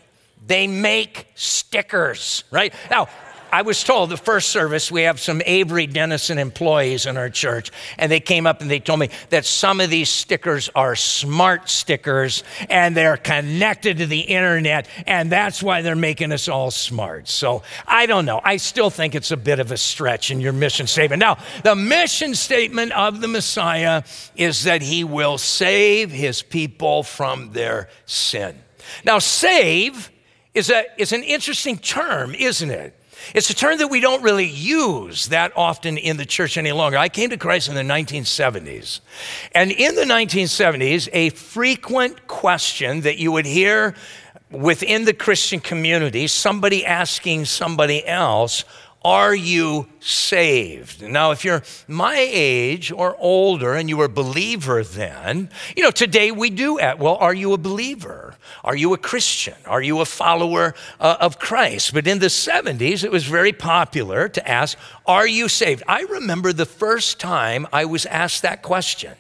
They 0.52 0.68
make 0.68 1.28
stickers, 1.36 2.44
right? 2.52 2.74
Now, 2.90 3.08
I 3.54 3.62
was 3.62 3.86
told 3.86 4.10
the 4.10 4.18
first 4.18 4.50
service 4.50 4.92
we 4.92 5.04
have 5.04 5.18
some 5.18 5.42
Avery 5.46 5.88
Dennison 5.88 6.38
employees 6.38 7.06
in 7.06 7.16
our 7.16 7.30
church, 7.30 7.72
and 7.98 8.12
they 8.12 8.20
came 8.20 8.46
up 8.46 8.60
and 8.60 8.70
they 8.70 8.82
told 8.82 9.00
me 9.00 9.12
that 9.30 9.46
some 9.46 9.80
of 9.80 9.90
these 9.90 10.10
stickers 10.10 10.70
are 10.76 10.94
smart 10.98 11.70
stickers 11.70 12.44
and 12.70 12.98
they're 12.98 13.16
connected 13.16 14.00
to 14.00 14.08
the 14.08 14.20
internet, 14.20 14.90
and 15.08 15.32
that's 15.32 15.64
why 15.64 15.84
they're 15.84 15.96
making 15.96 16.34
us 16.34 16.50
all 16.50 16.70
smart. 16.70 17.30
So 17.30 17.64
I 17.88 18.06
don't 18.06 18.26
know. 18.26 18.42
I 18.44 18.58
still 18.58 18.90
think 18.90 19.16
it's 19.16 19.32
a 19.32 19.38
bit 19.38 19.60
of 19.60 19.72
a 19.72 19.78
stretch 19.78 20.32
in 20.32 20.42
your 20.42 20.52
mission 20.52 20.86
statement. 20.86 21.22
Now, 21.22 21.38
the 21.64 21.78
mission 21.78 22.36
statement 22.36 22.92
of 22.92 23.22
the 23.22 23.30
Messiah 23.30 24.04
is 24.36 24.66
that 24.66 24.82
he 24.82 25.06
will 25.06 25.38
save 25.38 26.12
his 26.12 26.42
people 26.42 27.04
from 27.04 27.54
their 27.54 27.88
sin. 28.06 28.62
Now, 29.06 29.20
save 29.20 30.12
is, 30.54 30.70
a, 30.70 30.86
is 30.98 31.12
an 31.12 31.24
interesting 31.24 31.78
term, 31.78 32.36
isn't 32.36 32.70
it? 32.70 32.98
It's 33.36 33.50
a 33.50 33.56
term 33.56 33.78
that 33.78 33.90
we 33.90 34.00
don't 34.00 34.24
really 34.24 34.48
use 34.48 35.28
that 35.28 35.54
often 35.56 35.98
in 35.98 36.18
the 36.18 36.26
church 36.26 36.58
any 36.58 36.72
longer. 36.72 36.98
I 36.98 37.10
came 37.10 37.30
to 37.30 37.38
Christ 37.38 37.70
in 37.70 37.76
the 37.76 37.82
1970s. 37.82 39.00
And 39.54 39.72
in 39.72 39.96
the 39.96 40.04
1970s, 40.04 41.08
a 41.14 41.30
frequent 41.30 42.28
question 42.28 43.02
that 43.02 43.18
you 43.18 43.32
would 43.32 43.46
hear 43.46 43.96
within 44.50 45.06
the 45.06 45.14
Christian 45.14 45.60
community, 45.60 46.28
somebody 46.28 46.86
asking 46.86 47.46
somebody 47.46 48.06
else, 48.06 48.66
are 49.04 49.34
you 49.34 49.88
saved? 50.00 51.02
Now, 51.02 51.32
if 51.32 51.44
you're 51.44 51.64
my 51.88 52.18
age 52.18 52.92
or 52.92 53.16
older 53.18 53.74
and 53.74 53.90
you 53.90 53.98
were 53.98 54.06
a 54.06 54.10
believer 54.10 54.84
then, 54.84 55.50
you 55.76 55.82
know, 55.82 55.90
today 55.90 56.32
we 56.32 56.52
do 56.52 56.78
at, 56.80 57.00
well, 57.00 57.16
are 57.16 57.34
you 57.34 57.54
a 57.54 57.58
believer? 57.58 58.36
Are 58.64 58.76
you 58.76 58.94
a 58.94 59.00
Christian? 59.00 59.56
Are 59.66 59.82
you 59.82 60.02
a 60.02 60.06
follower 60.06 60.76
uh, 61.00 61.18
of 61.20 61.40
Christ? 61.40 61.96
But 61.96 62.06
in 62.06 62.20
the 62.20 62.28
70s, 62.28 63.04
it 63.04 63.12
was 63.12 63.24
very 63.24 63.54
popular 63.54 64.30
to 64.30 64.48
ask, 64.48 64.78
are 65.08 65.28
you 65.28 65.50
saved? 65.50 65.82
I 65.88 66.02
remember 66.02 66.54
the 66.54 66.68
first 66.68 67.20
time 67.20 67.68
I 67.74 67.86
was 67.86 68.06
asked 68.06 68.44
that 68.44 68.62
question. 68.62 69.14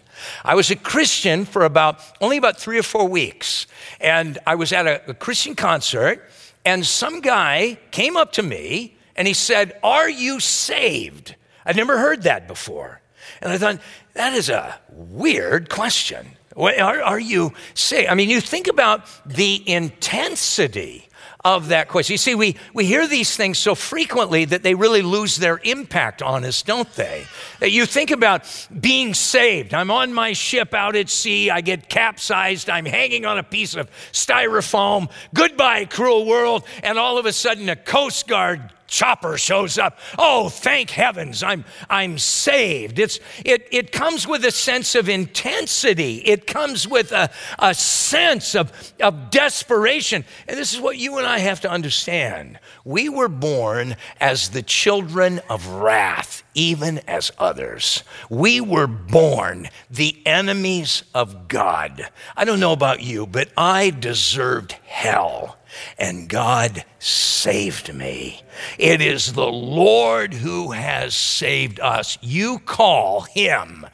I 0.46 0.54
was 0.54 0.70
a 0.70 0.76
Christian 0.76 1.46
for 1.46 1.66
about 1.66 2.00
only 2.22 2.38
about 2.38 2.58
three 2.58 2.78
or 2.78 2.84
four 2.84 3.08
weeks, 3.08 3.66
and 4.00 4.38
I 4.46 4.54
was 4.54 4.72
at 4.72 4.86
a, 4.86 5.10
a 5.10 5.14
Christian 5.16 5.56
concert, 5.56 6.30
and 6.64 6.86
some 6.86 7.22
guy 7.22 7.80
came 7.90 8.16
up 8.16 8.34
to 8.34 8.44
me 8.44 8.96
and 9.22 9.28
he 9.28 9.36
said, 9.36 9.78
Are 9.84 10.10
you 10.10 10.40
saved? 10.40 11.36
I'd 11.64 11.76
never 11.76 11.96
heard 11.96 12.24
that 12.24 12.48
before. 12.48 13.02
And 13.40 13.54
I 13.54 13.60
thought, 13.60 13.80
that 14.16 14.34
is 14.34 14.50
a 14.50 14.80
weird 14.90 15.70
question. 15.70 16.26
Are, 16.58 17.04
are 17.04 17.20
you 17.20 17.54
saved? 17.76 18.10
I 18.10 18.16
mean, 18.16 18.32
you 18.32 18.42
think 18.42 18.66
about 18.66 19.06
the 19.28 19.62
intensity 19.70 21.08
of 21.46 21.68
that 21.68 21.88
question. 21.88 22.16
You 22.16 22.18
see, 22.18 22.34
we, 22.34 22.56
we 22.74 22.88
hear 22.88 23.08
these 23.08 23.36
things 23.36 23.60
so 23.60 23.76
frequently 23.76 24.44
that 24.46 24.64
they 24.64 24.74
really 24.74 25.04
lose 25.04 25.36
their 25.36 25.62
impact 25.64 26.24
on 26.24 26.44
us, 26.44 26.64
don't 26.64 26.92
they? 26.94 27.28
That 27.60 27.70
you 27.70 27.86
think 27.86 28.10
about 28.10 28.48
being 28.80 29.14
saved. 29.14 29.76
I'm 29.76 29.92
on 29.92 30.16
my 30.16 30.34
ship 30.34 30.74
out 30.74 30.96
at 30.96 31.12
sea, 31.12 31.52
I 31.52 31.62
get 31.62 31.90
capsized, 31.90 32.72
I'm 32.72 32.86
hanging 32.86 33.28
on 33.28 33.38
a 33.38 33.44
piece 33.44 33.76
of 33.76 33.88
styrofoam. 34.14 35.12
Goodbye, 35.32 35.86
cruel 35.86 36.26
world. 36.26 36.64
And 36.82 36.98
all 36.98 37.20
of 37.20 37.28
a 37.28 37.34
sudden, 37.34 37.70
a 37.70 37.76
Coast 37.76 38.28
Guard 38.28 38.72
chopper 38.92 39.38
shows 39.38 39.78
up. 39.78 39.98
Oh, 40.20 40.50
thank 40.50 40.92
heavens, 40.92 41.42
I'm, 41.42 41.66
I'm 41.90 42.20
saved. 42.20 43.00
It's, 43.00 43.20
it, 43.44 43.68
it 43.72 43.92
comes 43.92 44.28
with 44.28 44.46
a 44.46 44.52
sense 44.52 44.94
of 44.94 45.10
intensity, 45.10 46.18
it 46.18 46.46
comes 46.46 46.88
with 46.88 47.12
a, 47.12 47.32
a 47.58 47.74
sense 47.74 48.54
of, 48.54 48.72
of 49.02 49.32
desperation. 49.32 50.26
And 50.48 50.58
this 50.58 50.74
is 50.74 50.82
what 50.82 50.98
you 50.98 51.18
and 51.18 51.26
I 51.26 51.40
have 51.40 51.62
to 51.62 51.72
understand. 51.72 52.60
We 52.84 53.08
were 53.10 53.30
born 53.30 53.96
as 54.20 54.50
the 54.50 54.62
children 54.62 55.40
of 55.50 55.66
wrath, 55.68 56.44
even 56.54 57.00
as 57.08 57.32
others. 57.40 58.04
We 58.30 58.60
were 58.60 58.88
born 58.88 59.70
the 59.90 60.22
enemies 60.26 61.04
of 61.16 61.48
God. 61.48 62.10
I 62.36 62.44
don't 62.44 62.60
know 62.60 62.74
about 62.74 63.02
you, 63.02 63.26
but 63.26 63.50
I 63.56 63.92
deserved 63.92 64.74
hell 64.86 65.58
and 65.98 66.30
God 66.30 66.86
saved 67.00 67.94
me. 67.94 68.42
It 68.78 69.02
is 69.02 69.34
the 69.34 69.52
Lord 69.52 70.34
who 70.34 70.72
has 70.72 71.16
saved 71.16 71.80
us. 71.80 72.18
You 72.22 72.60
call 72.60 73.22
him. 73.22 73.86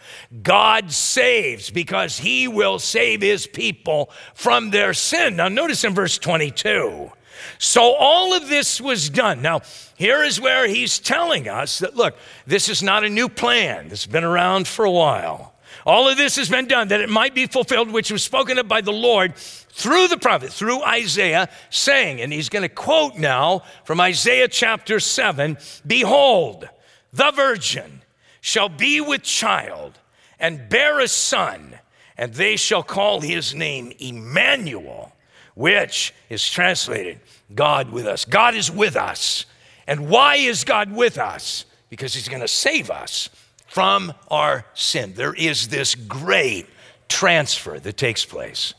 God 0.43 0.91
saves 0.91 1.69
because 1.69 2.17
he 2.17 2.47
will 2.47 2.79
save 2.79 3.21
his 3.21 3.47
people 3.47 4.09
from 4.33 4.71
their 4.71 4.93
sin. 4.93 5.35
Now, 5.37 5.47
notice 5.47 5.83
in 5.83 5.93
verse 5.93 6.17
22. 6.17 7.11
So, 7.59 7.93
all 7.93 8.33
of 8.33 8.49
this 8.49 8.81
was 8.81 9.09
done. 9.09 9.41
Now, 9.41 9.61
here 9.95 10.23
is 10.23 10.41
where 10.41 10.67
he's 10.67 10.99
telling 10.99 11.47
us 11.47 11.79
that 11.79 11.95
look, 11.95 12.17
this 12.45 12.69
is 12.69 12.83
not 12.83 13.03
a 13.03 13.09
new 13.09 13.29
plan, 13.29 13.89
has 13.89 14.05
been 14.05 14.23
around 14.23 14.67
for 14.67 14.85
a 14.85 14.91
while. 14.91 15.53
All 15.85 16.07
of 16.07 16.17
this 16.17 16.35
has 16.35 16.49
been 16.49 16.67
done 16.67 16.89
that 16.89 17.01
it 17.01 17.09
might 17.09 17.35
be 17.35 17.45
fulfilled, 17.45 17.91
which 17.91 18.11
was 18.11 18.23
spoken 18.23 18.57
of 18.57 18.67
by 18.67 18.81
the 18.81 18.91
Lord 18.91 19.35
through 19.35 20.07
the 20.07 20.17
prophet, 20.17 20.51
through 20.51 20.83
Isaiah, 20.83 21.49
saying, 21.69 22.21
and 22.21 22.33
he's 22.33 22.49
going 22.49 22.63
to 22.63 22.69
quote 22.69 23.15
now 23.15 23.63
from 23.83 24.01
Isaiah 24.01 24.47
chapter 24.47 24.99
7 24.99 25.57
Behold, 25.85 26.67
the 27.13 27.31
virgin 27.31 28.01
shall 28.41 28.69
be 28.69 29.01
with 29.01 29.23
child 29.23 29.99
and 30.39 30.69
bear 30.69 30.99
a 30.99 31.07
son, 31.07 31.79
and 32.17 32.33
they 32.33 32.55
shall 32.55 32.83
call 32.83 33.21
his 33.21 33.53
name 33.53 33.91
Emmanuel, 33.99 35.13
which 35.55 36.13
is 36.29 36.47
translated 36.49 37.19
God 37.53 37.91
with 37.91 38.05
us. 38.05 38.25
God 38.25 38.55
is 38.55 38.69
with 38.71 38.95
us. 38.95 39.45
And 39.87 40.09
why 40.09 40.35
is 40.35 40.63
God 40.63 40.91
with 40.91 41.17
us? 41.17 41.65
Because 41.89 42.13
he's 42.13 42.27
going 42.27 42.41
to 42.41 42.47
save 42.47 42.91
us 42.91 43.29
from 43.67 44.13
our 44.29 44.65
sin. 44.73 45.13
There 45.15 45.33
is 45.33 45.67
this 45.67 45.95
great 45.95 46.67
transfer 47.07 47.79
that 47.79 47.97
takes 47.97 48.25
place 48.25 48.73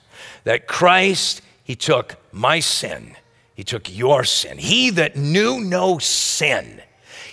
that 0.45 0.66
Christ, 0.66 1.42
He 1.62 1.75
took 1.75 2.16
my 2.33 2.61
sin, 2.61 3.16
He 3.54 3.64
took 3.64 3.95
your 3.95 4.25
sin. 4.25 4.59
He 4.59 4.90
that 4.90 5.16
knew 5.16 5.61
no 5.61 5.99
sin, 5.99 6.83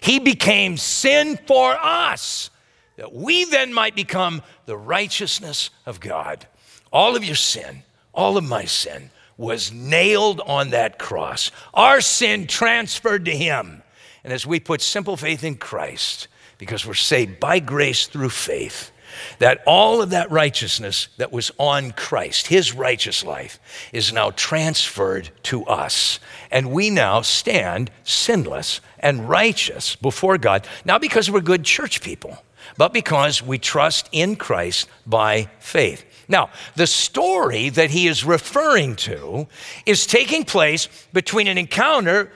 He 0.02 0.20
became 0.20 0.78
sin 0.78 1.40
for 1.48 1.74
us, 1.74 2.50
that 2.98 3.14
we 3.14 3.46
then 3.46 3.74
might 3.74 3.96
become 3.96 4.42
the 4.66 4.78
righteousness 4.78 5.70
of 5.86 6.00
God. 6.00 6.48
All 6.92 7.16
of 7.16 7.24
your 7.26 7.36
sin, 7.36 7.84
all 8.14 8.38
of 8.38 8.44
my 8.44 8.66
sin, 8.66 9.12
was 9.38 9.72
nailed 9.72 10.40
on 10.42 10.70
that 10.70 10.98
cross. 10.98 11.52
Our 11.74 12.00
sin 12.00 12.48
transferred 12.48 13.26
to 13.26 13.36
Him. 13.36 13.84
And 14.24 14.34
as 14.34 14.46
we 14.46 14.60
put 14.60 14.82
simple 14.82 15.18
faith 15.18 15.44
in 15.44 15.56
Christ, 15.56 16.28
because 16.58 16.86
we're 16.86 16.94
saved 16.94 17.40
by 17.40 17.60
grace 17.60 18.08
through 18.08 18.30
faith, 18.30 18.92
that 19.40 19.64
all 19.66 20.02
of 20.02 20.10
that 20.10 20.30
righteousness 20.32 21.08
that 21.18 21.32
was 21.32 21.52
on 21.58 21.92
Christ, 21.92 22.48
his 22.48 22.74
righteous 22.74 23.24
life, 23.24 23.60
is 23.94 24.12
now 24.12 24.32
transferred 24.32 25.30
to 25.44 25.64
us. 25.66 26.20
And 26.52 26.72
we 26.72 26.90
now 26.90 27.22
stand 27.22 27.92
sinless 28.04 28.82
and 29.00 29.30
righteous 29.30 29.96
before 29.96 30.38
God, 30.38 30.68
not 30.84 31.02
because 31.02 31.30
we're 31.30 31.42
good 31.42 31.64
church 31.64 32.02
people, 32.02 32.38
but 32.78 32.94
because 32.94 33.42
we 33.42 33.58
trust 33.58 34.10
in 34.12 34.36
Christ 34.36 34.90
by 35.06 35.50
faith. 35.60 36.04
Now, 36.28 36.50
the 36.76 36.88
story 36.88 37.70
that 37.70 37.92
he 37.92 38.08
is 38.08 38.26
referring 38.26 38.96
to 38.98 39.48
is 39.86 40.08
taking 40.08 40.44
place 40.44 40.90
between 41.14 41.48
an 41.48 41.58
encounter 41.58 42.32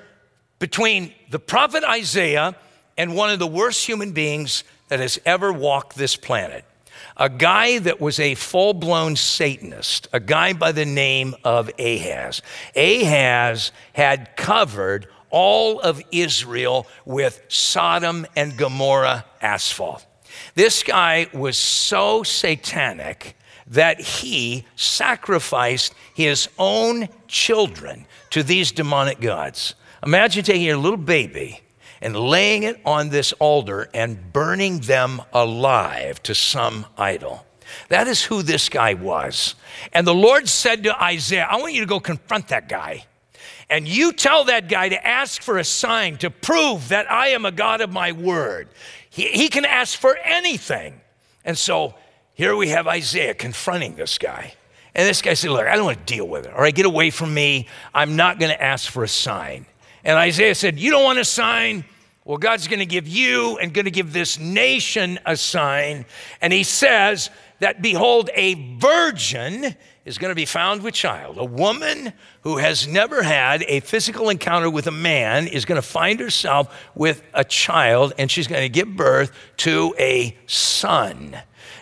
between 0.60 1.14
the 1.30 1.40
prophet 1.40 1.84
Isaiah 1.84 2.56
and 3.00 3.16
one 3.16 3.30
of 3.30 3.40
the 3.40 3.48
worst 3.48 3.88
human 3.88 4.12
beings 4.12 4.66
that 4.90 5.00
has 5.00 5.20
ever 5.26 5.54
walked 5.54 5.96
this 5.96 6.16
planet 6.16 6.66
a 7.16 7.30
guy 7.30 7.80
that 7.80 8.00
was 8.00 8.20
a 8.20 8.36
full 8.36 8.74
blown 8.74 9.16
Satanist, 9.16 10.08
a 10.14 10.20
guy 10.20 10.54
by 10.54 10.72
the 10.72 10.86
name 10.86 11.36
of 11.44 11.70
Ahaz. 11.80 12.42
Ahaz 12.76 13.72
had 13.94 14.36
covered 14.38 15.08
all 15.30 15.80
of 15.80 16.02
Israel 16.12 16.88
with 17.06 17.42
Sodom 17.48 18.26
and 18.36 18.58
Gomorrah 18.58 19.26
asphalt. 19.42 20.06
This 20.56 20.84
guy 20.84 21.28
was 21.34 21.58
so 21.58 22.24
satanic 22.24 23.36
that 23.68 24.00
he 24.00 24.66
sacrificed 24.76 25.94
his 26.14 26.50
own 26.58 27.08
children 27.28 28.06
to 28.30 28.44
these 28.44 28.72
demonic 28.72 29.20
gods. 29.22 29.76
Imagine 30.06 30.44
taking 30.44 30.64
your 30.64 30.78
little 30.78 30.98
baby 30.98 31.62
and 32.02 32.16
laying 32.16 32.64
it 32.64 32.80
on 32.86 33.10
this 33.10 33.34
altar 33.34 33.90
and 33.94 34.32
burning 34.32 34.80
them 34.80 35.22
alive 35.34 36.22
to 36.24 36.36
some 36.36 36.86
idol. 36.98 37.46
That 37.90 38.08
is 38.08 38.24
who 38.24 38.42
this 38.42 38.70
guy 38.70 38.94
was. 38.94 39.56
And 39.94 40.06
the 40.06 40.14
Lord 40.14 40.48
said 40.48 40.84
to 40.84 41.04
Isaiah, 41.04 41.48
I 41.50 41.58
want 41.58 41.74
you 41.74 41.82
to 41.82 41.88
go 41.88 42.00
confront 42.00 42.48
that 42.50 42.68
guy. 42.70 43.06
And 43.70 43.88
you 43.88 44.14
tell 44.14 44.46
that 44.46 44.68
guy 44.68 44.90
to 44.90 45.08
ask 45.08 45.44
for 45.44 45.60
a 45.60 45.64
sign 45.64 46.18
to 46.18 46.32
prove 46.32 46.90
that 46.90 47.12
I 47.12 47.30
am 47.30 47.46
a 47.46 47.52
God 47.52 47.82
of 47.82 47.92
my 47.92 48.12
word. 48.12 48.70
He, 49.10 49.28
he 49.28 49.50
can 49.50 49.66
ask 49.66 49.98
for 49.98 50.18
anything. 50.18 51.00
And 51.46 51.58
so 51.58 51.94
here 52.34 52.56
we 52.56 52.70
have 52.70 52.88
Isaiah 52.88 53.36
confronting 53.36 53.96
this 53.96 54.18
guy. 54.18 54.54
And 54.96 55.08
this 55.08 55.22
guy 55.22 55.36
said, 55.36 55.52
Look, 55.52 55.68
I 55.68 55.76
don't 55.76 55.86
want 55.86 56.06
to 56.06 56.14
deal 56.14 56.28
with 56.28 56.46
it. 56.46 56.54
All 56.54 56.62
right, 56.62 56.74
get 56.74 56.88
away 56.88 57.12
from 57.12 57.34
me. 57.34 57.68
I'm 57.94 58.16
not 58.16 58.40
going 58.40 58.52
to 58.52 58.62
ask 58.62 58.92
for 58.92 59.04
a 59.04 59.08
sign. 59.08 59.68
And 60.04 60.18
Isaiah 60.18 60.56
said, 60.56 60.80
You 60.80 60.92
don't 60.92 61.04
want 61.04 61.20
a 61.20 61.26
sign? 61.26 61.86
Well, 62.26 62.38
God's 62.38 62.68
going 62.68 62.80
to 62.80 62.86
give 62.86 63.08
you 63.08 63.58
and 63.58 63.74
going 63.74 63.86
to 63.86 63.92
give 63.92 64.14
this 64.14 64.38
nation 64.38 65.18
a 65.26 65.36
sign. 65.36 66.06
And 66.42 66.54
he 66.54 66.64
says 66.64 67.32
that, 67.60 67.82
behold, 67.82 68.30
a 68.36 68.76
virgin 68.78 69.76
is 70.06 70.18
going 70.20 70.30
to 70.30 70.36
be 70.36 70.46
found 70.46 70.84
with 70.84 70.94
child. 70.94 71.38
A 71.40 71.44
woman 71.46 72.14
who 72.42 72.58
has 72.58 72.88
never 72.88 73.24
had 73.24 73.64
a 73.68 73.80
physical 73.80 74.30
encounter 74.30 74.70
with 74.70 74.88
a 74.88 74.92
man 74.92 75.48
is 75.48 75.66
going 75.66 75.78
to 75.78 75.88
find 75.88 76.20
herself 76.20 76.88
with 76.94 77.24
a 77.34 77.44
child, 77.44 78.14
and 78.18 78.30
she's 78.30 78.48
going 78.48 78.62
to 78.62 78.70
give 78.70 78.96
birth 78.96 79.32
to 79.58 79.96
a 79.98 80.38
son. 80.46 81.36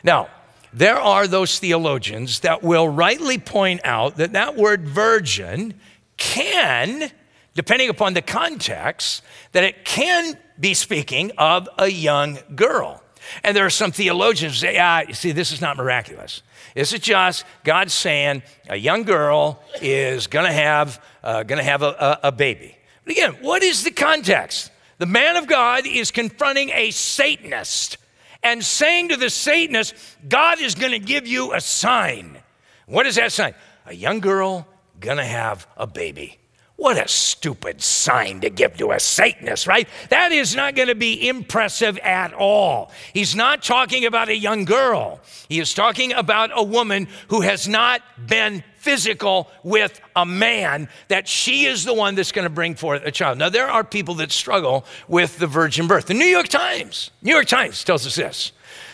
Now, 0.03 0.29
there 0.71 0.99
are 0.99 1.27
those 1.27 1.59
theologians 1.59 2.41
that 2.41 2.63
will 2.63 2.87
rightly 2.87 3.37
point 3.37 3.81
out 3.83 4.17
that 4.17 4.33
that 4.33 4.55
word 4.55 4.87
virgin 4.87 5.73
can 6.17 7.11
depending 7.57 7.89
upon 7.89 8.13
the 8.13 8.21
context, 8.21 9.23
that 9.51 9.63
it 9.63 9.83
can 9.83 10.37
be 10.59 10.75
speaking 10.75 11.31
of 11.39 11.67
a 11.79 11.87
young 11.87 12.37
girl. 12.55 13.01
And 13.43 13.57
there 13.57 13.65
are 13.65 13.71
some 13.71 13.91
theologians 13.91 14.53
who 14.53 14.59
say, 14.59 14.77
ah, 14.79 15.01
you 15.07 15.15
see, 15.15 15.31
this 15.31 15.51
is 15.51 15.59
not 15.59 15.75
miraculous. 15.75 16.43
This 16.75 16.93
is 16.93 16.99
just 16.99 17.45
God 17.63 17.89
saying 17.89 18.43
a 18.69 18.75
young 18.75 19.01
girl 19.01 19.59
is 19.81 20.27
going 20.27 20.45
to 20.45 20.53
have, 20.53 21.03
uh, 21.23 21.41
gonna 21.41 21.63
have 21.63 21.81
a, 21.81 21.87
a, 21.87 22.19
a 22.27 22.31
baby. 22.31 22.77
But 23.03 23.13
again, 23.13 23.37
what 23.41 23.63
is 23.63 23.83
the 23.83 23.91
context? 23.91 24.69
The 24.99 25.07
man 25.07 25.35
of 25.35 25.47
God 25.47 25.87
is 25.87 26.11
confronting 26.11 26.69
a 26.69 26.91
Satanist 26.91 27.97
and 28.43 28.63
saying 28.63 29.09
to 29.09 29.17
the 29.17 29.31
Satanist, 29.31 29.95
God 30.29 30.61
is 30.61 30.75
going 30.75 30.91
to 30.91 30.99
give 30.99 31.25
you 31.25 31.55
a 31.55 31.61
sign. 31.61 32.37
What 32.85 33.07
is 33.07 33.15
that 33.15 33.31
sign? 33.31 33.55
A 33.87 33.95
young 33.95 34.19
girl 34.19 34.67
going 34.99 35.17
to 35.17 35.25
have 35.25 35.67
a 35.75 35.87
baby. 35.87 36.37
What 36.77 37.03
a 37.03 37.07
stupid 37.07 37.81
sign 37.81 38.41
to 38.41 38.51
give 38.51 38.77
to 38.77 38.91
a 38.91 38.99
Satanist, 38.99 39.65
right? 39.65 39.89
That 40.09 40.31
is 40.31 40.55
not 40.55 40.75
going 40.75 40.89
to 40.89 40.95
be 40.95 41.27
impressive 41.27 41.97
at 41.97 42.33
all. 42.35 42.91
He's 43.13 43.35
not 43.35 43.63
talking 43.63 44.05
about 44.05 44.29
a 44.29 44.37
young 44.37 44.63
girl. 44.63 45.19
He 45.49 45.59
is 45.59 45.73
talking 45.73 46.13
about 46.13 46.51
a 46.53 46.61
woman 46.61 47.07
who 47.29 47.41
has 47.41 47.67
not 47.67 48.03
been 48.27 48.63
physical 48.75 49.49
with 49.63 49.99
a 50.15 50.23
man, 50.23 50.87
that 51.07 51.27
she 51.27 51.65
is 51.65 51.83
the 51.83 51.95
one 51.95 52.13
that's 52.13 52.31
going 52.31 52.45
to 52.45 52.49
bring 52.49 52.75
forth 52.75 53.01
a 53.03 53.11
child. 53.11 53.39
Now, 53.39 53.49
there 53.49 53.67
are 53.67 53.83
people 53.83 54.13
that 54.15 54.31
struggle 54.31 54.85
with 55.07 55.39
the 55.39 55.47
virgin 55.47 55.87
birth. 55.87 56.05
The 56.05 56.13
New 56.13 56.25
York 56.25 56.47
Times, 56.47 57.09
New 57.23 57.33
York 57.33 57.47
Times 57.47 57.83
tells 57.83 58.05
us 58.05 58.15
this 58.15 58.51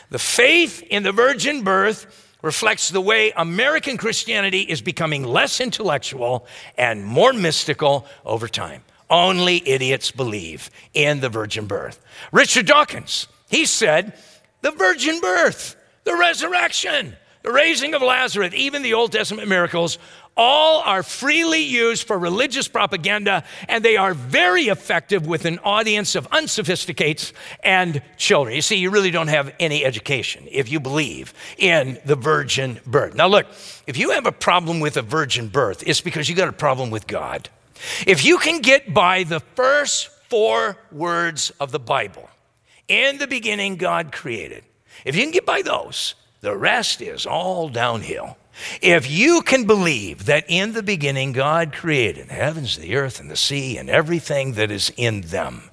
the 0.10 0.20
faith 0.20 0.82
in 0.84 1.04
the 1.04 1.12
virgin 1.12 1.64
birth 1.64 2.33
reflects 2.44 2.90
the 2.90 3.02
way 3.02 3.32
American 3.36 3.98
Christianity 3.98 4.60
is 4.60 4.82
becoming 4.82 5.24
less 5.24 5.60
intellectual 5.60 6.46
and 6.78 7.04
more 7.04 7.34
mystical 7.34 8.06
over 8.24 8.48
time. 8.48 8.84
Only 9.10 9.68
idiots 9.68 10.12
believe 10.12 10.70
in 10.94 11.22
the 11.22 11.30
virgin 11.30 11.66
birth. 11.66 12.00
Richard 12.32 12.68
Dawkins, 12.68 13.28
he 13.50 13.66
said, 13.66 14.14
the 14.62 14.72
virgin 14.72 15.20
birth, 15.20 15.76
the 16.04 16.16
resurrection, 16.16 17.16
the 17.44 17.52
raising 17.52 17.94
of 17.94 18.02
Lazarus, 18.02 18.54
even 18.56 18.84
the 18.84 18.94
Old 18.94 19.12
Testament 19.12 19.48
miracles 19.48 19.98
All 20.36 20.82
are 20.82 21.04
freely 21.04 21.62
used 21.62 22.08
for 22.08 22.18
religious 22.18 22.68
propaganda, 22.68 23.44
and 23.68 23.86
they 23.86 23.98
are 23.98 24.16
very 24.16 24.64
effective 24.64 25.28
with 25.28 25.46
an 25.46 25.60
audience 25.60 26.16
of 26.16 26.28
unsophisticates 26.32 27.34
and 27.64 28.02
children. 28.18 28.56
You 28.56 28.64
see, 28.64 28.78
you 28.78 28.90
really 28.90 29.12
don't 29.12 29.28
have 29.28 29.54
any 29.60 29.86
education 29.86 30.48
if 30.50 30.72
you 30.72 30.80
believe 30.80 31.36
in 31.58 32.00
the 32.06 32.16
virgin 32.16 32.80
birth. 32.88 33.14
Now, 33.14 33.28
look, 33.28 33.46
if 33.86 33.96
you 33.96 34.12
have 34.12 34.26
a 34.26 34.32
problem 34.32 34.80
with 34.80 34.98
a 34.98 35.04
virgin 35.04 35.50
birth, 35.50 35.84
it's 35.86 36.02
because 36.02 36.28
you 36.28 36.36
got 36.36 36.48
a 36.48 36.54
problem 36.54 36.90
with 36.90 37.06
God. 37.06 37.50
If 38.08 38.26
you 38.26 38.40
can 38.40 38.62
get 38.62 38.92
by 38.92 39.24
the 39.24 39.40
first 39.40 40.08
four 40.30 40.78
words 40.92 41.52
of 41.60 41.72
the 41.72 41.80
Bible, 41.80 42.28
in 42.88 43.20
the 43.20 43.28
beginning, 43.28 43.76
God 43.76 44.12
created, 44.12 44.64
if 45.06 45.16
you 45.16 45.22
can 45.22 45.32
get 45.32 45.46
by 45.46 45.62
those, 45.62 46.16
the 46.42 46.58
rest 46.58 47.02
is 47.02 47.28
all 47.28 47.70
downhill. 47.70 48.38
If 48.82 49.10
you 49.10 49.42
can 49.42 49.66
believe 49.66 50.26
that 50.26 50.46
in 50.48 50.74
the 50.74 50.84
beginning 50.84 51.32
God 51.32 51.74
created 51.74 52.30
the 52.30 52.34
heavens, 52.34 52.78
the 52.78 52.96
earth, 52.96 53.20
and 53.20 53.30
the 53.30 53.36
sea, 53.36 53.78
and 53.78 53.90
everything 53.90 54.54
that 54.54 54.72
is 54.72 54.92
in 54.96 55.22
them, 55.22 55.70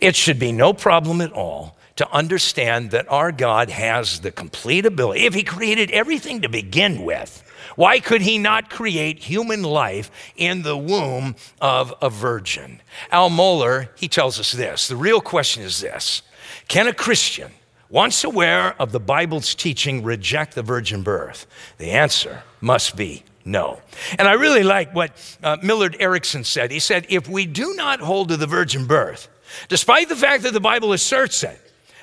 it 0.00 0.16
should 0.16 0.38
be 0.38 0.52
no 0.52 0.72
problem 0.72 1.20
at 1.20 1.32
all 1.32 1.76
to 1.96 2.10
understand 2.12 2.92
that 2.92 3.10
our 3.10 3.32
God 3.32 3.70
has 3.70 4.20
the 4.20 4.30
complete 4.30 4.86
ability. 4.86 5.26
If 5.26 5.34
He 5.34 5.42
created 5.42 5.90
everything 5.90 6.42
to 6.42 6.48
begin 6.48 7.04
with, 7.04 7.42
why 7.74 7.98
could 7.98 8.22
He 8.22 8.38
not 8.38 8.70
create 8.70 9.18
human 9.18 9.62
life 9.62 10.10
in 10.36 10.62
the 10.62 10.76
womb 10.76 11.34
of 11.60 11.92
a 12.00 12.08
virgin? 12.08 12.80
Al 13.10 13.30
Mohler, 13.30 13.88
he 13.96 14.06
tells 14.08 14.38
us 14.38 14.52
this. 14.52 14.86
The 14.86 14.96
real 14.96 15.20
question 15.20 15.62
is 15.62 15.80
this 15.80 16.22
Can 16.68 16.86
a 16.86 16.94
Christian 16.94 17.50
once 17.90 18.24
aware 18.24 18.74
of 18.80 18.92
the 18.92 19.00
Bible's 19.00 19.54
teaching, 19.54 20.02
reject 20.02 20.54
the 20.54 20.62
virgin 20.62 21.02
birth? 21.02 21.46
The 21.78 21.90
answer 21.90 22.42
must 22.60 22.96
be 22.96 23.24
no. 23.44 23.80
And 24.18 24.28
I 24.28 24.34
really 24.34 24.62
like 24.62 24.94
what 24.94 25.38
uh, 25.42 25.56
Millard 25.62 25.96
Erickson 25.98 26.44
said. 26.44 26.70
He 26.70 26.80
said, 26.80 27.06
if 27.08 27.28
we 27.28 27.46
do 27.46 27.74
not 27.74 28.00
hold 28.00 28.28
to 28.28 28.36
the 28.36 28.46
virgin 28.46 28.86
birth, 28.86 29.28
despite 29.68 30.08
the 30.08 30.16
fact 30.16 30.42
that 30.42 30.52
the 30.52 30.60
Bible 30.60 30.92
asserts 30.92 31.42
it, 31.42 31.58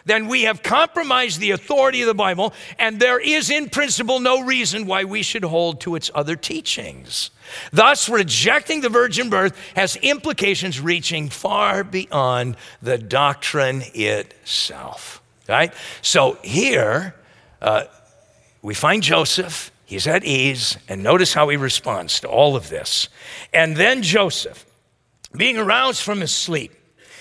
then 0.06 0.28
we 0.28 0.44
have 0.44 0.62
compromised 0.62 1.40
the 1.40 1.52
authority 1.52 2.02
of 2.02 2.08
the 2.08 2.14
Bible, 2.14 2.54
and 2.78 3.00
there 3.00 3.20
is, 3.20 3.50
in 3.50 3.70
principle, 3.70 4.20
no 4.20 4.44
reason 4.44 4.86
why 4.86 5.04
we 5.04 5.24
should 5.24 5.44
hold 5.44 5.82
to 5.82 5.96
its 5.96 6.12
other 6.14 6.36
teachings. 6.36 7.32
Thus, 7.72 8.08
rejecting 8.08 8.82
the 8.82 8.90
virgin 8.90 9.32
birth 9.32 9.58
has 9.76 9.96
implications 9.98 10.80
reaching 10.80 11.30
far 11.30 11.84
beyond 11.84 12.56
the 12.84 13.00
doctrine 13.00 13.84
itself. 13.96 15.24
Right? 15.48 15.74
So 16.02 16.38
here, 16.44 17.16
uh, 17.62 17.86
we 18.62 18.74
find 18.74 19.04
Joseph. 19.04 19.72
He's 19.86 20.08
at 20.08 20.24
ease, 20.24 20.78
and 20.90 21.04
notice 21.04 21.34
how 21.34 21.50
he 21.50 21.58
responds 21.58 22.20
to 22.22 22.28
all 22.28 22.56
of 22.56 22.70
this. 22.70 23.08
And 23.54 23.78
then 23.78 24.02
Joseph, 24.02 24.66
being 25.36 25.58
aroused 25.58 26.02
from 26.02 26.22
his 26.22 26.32
sleep, 26.32 26.74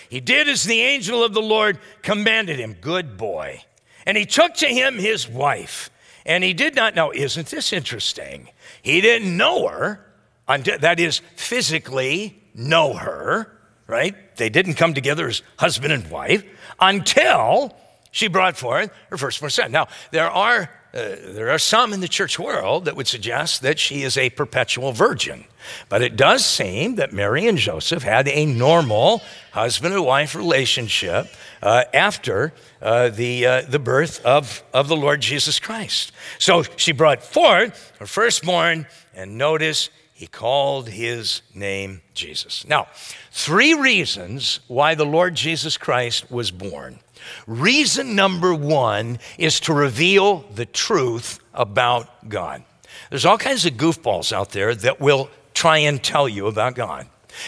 he 0.09 0.21
did 0.21 0.49
as 0.49 0.65
the 0.65 0.81
angel 0.81 1.23
of 1.23 1.35
the 1.35 1.43
Lord 1.43 1.79
commanded 2.01 2.59
him. 2.59 2.77
Good 2.81 3.19
boy. 3.19 3.63
And 4.07 4.17
he 4.17 4.25
took 4.25 4.55
to 4.55 4.67
him 4.67 4.97
his 4.97 5.29
wife. 5.29 5.91
And 6.25 6.43
he 6.43 6.55
did 6.55 6.75
not 6.75 6.95
know, 6.95 7.13
isn't 7.13 7.49
this 7.49 7.73
interesting? 7.73 8.49
He 8.83 9.01
didn't 9.01 9.37
know 9.37 9.69
her, 9.69 10.07
that 10.47 11.01
is, 11.01 11.21
physically 11.37 12.41
know 12.55 12.95
her, 12.95 13.51
right? 13.87 14.15
They 14.37 14.49
didn't 14.49 14.75
come 14.75 14.95
together 14.95 15.29
as 15.29 15.43
husband 15.59 15.93
and 15.93 16.11
wife 16.11 16.45
until 16.81 17.77
she 18.15 18.29
brought 18.29 18.57
forth 18.57 18.93
her 19.11 19.19
firstborn 19.19 19.51
son. 19.51 19.73
Now, 19.73 19.89
there 20.13 20.31
are, 20.31 20.71
uh, 20.95 21.17
there 21.33 21.51
are 21.51 21.59
some 21.59 21.93
in 21.93 21.99
the 21.99 22.07
church 22.07 22.39
world 22.39 22.85
that 22.85 22.95
would 22.95 23.09
suggest 23.09 23.63
that 23.63 23.81
she 23.81 24.03
is 24.03 24.17
a 24.17 24.31
perpetual 24.31 24.93
virgin. 24.93 25.47
But 25.89 26.01
it 26.01 26.15
does 26.15 26.47
seem 26.47 26.95
that 26.95 27.13
Mary 27.13 27.49
and 27.49 27.59
Joseph 27.59 28.05
had 28.05 28.29
a 28.29 28.47
normal 28.47 29.21
husband 29.51 29.95
and 29.95 30.05
wife 30.05 30.37
relationship 30.37 31.27
uh, 31.61 31.85
after 31.93 32.53
uh, 32.81 33.09
the, 33.09 33.47
uh, 33.47 33.63
the 33.63 33.81
birth 33.81 34.25
of, 34.25 34.63
of 34.73 34.87
the 34.87 34.97
Lord 34.97 35.21
Jesus 35.21 35.59
Christ. 35.59 36.13
So 36.39 36.63
she 36.77 36.93
brought 36.93 37.21
forth 37.21 37.95
her 37.99 38.07
firstborn, 38.07 38.87
and 39.13 39.37
notice 39.37 39.91
he 40.13 40.29
called 40.29 40.89
his 40.89 41.43
name 41.53 42.01
Jesus. 42.15 42.65
Now, 42.65 42.87
three 43.33 43.75
reasons 43.75 44.61
why 44.69 44.95
the 44.95 45.05
Lord 45.05 45.35
Jesus 45.35 45.77
Christ 45.77 46.31
was 46.31 46.53
born. 46.53 47.01
Reason 47.47 48.15
number 48.15 48.55
one 48.55 49.19
is 49.39 49.61
to 49.61 49.73
reveal 49.73 50.45
the 50.55 50.67
truth 50.67 51.41
about 51.53 52.29
God. 52.29 52.63
There's 53.11 53.25
all 53.25 53.39
kinds 53.39 53.67
of 53.67 53.75
goofballs 53.75 54.33
out 54.33 54.51
there 54.51 54.75
that 54.75 55.01
will 55.01 55.31
try 55.53 55.79
and 55.79 56.03
tell 56.03 56.29
you 56.29 56.47
about 56.47 56.75
God. 56.75 57.07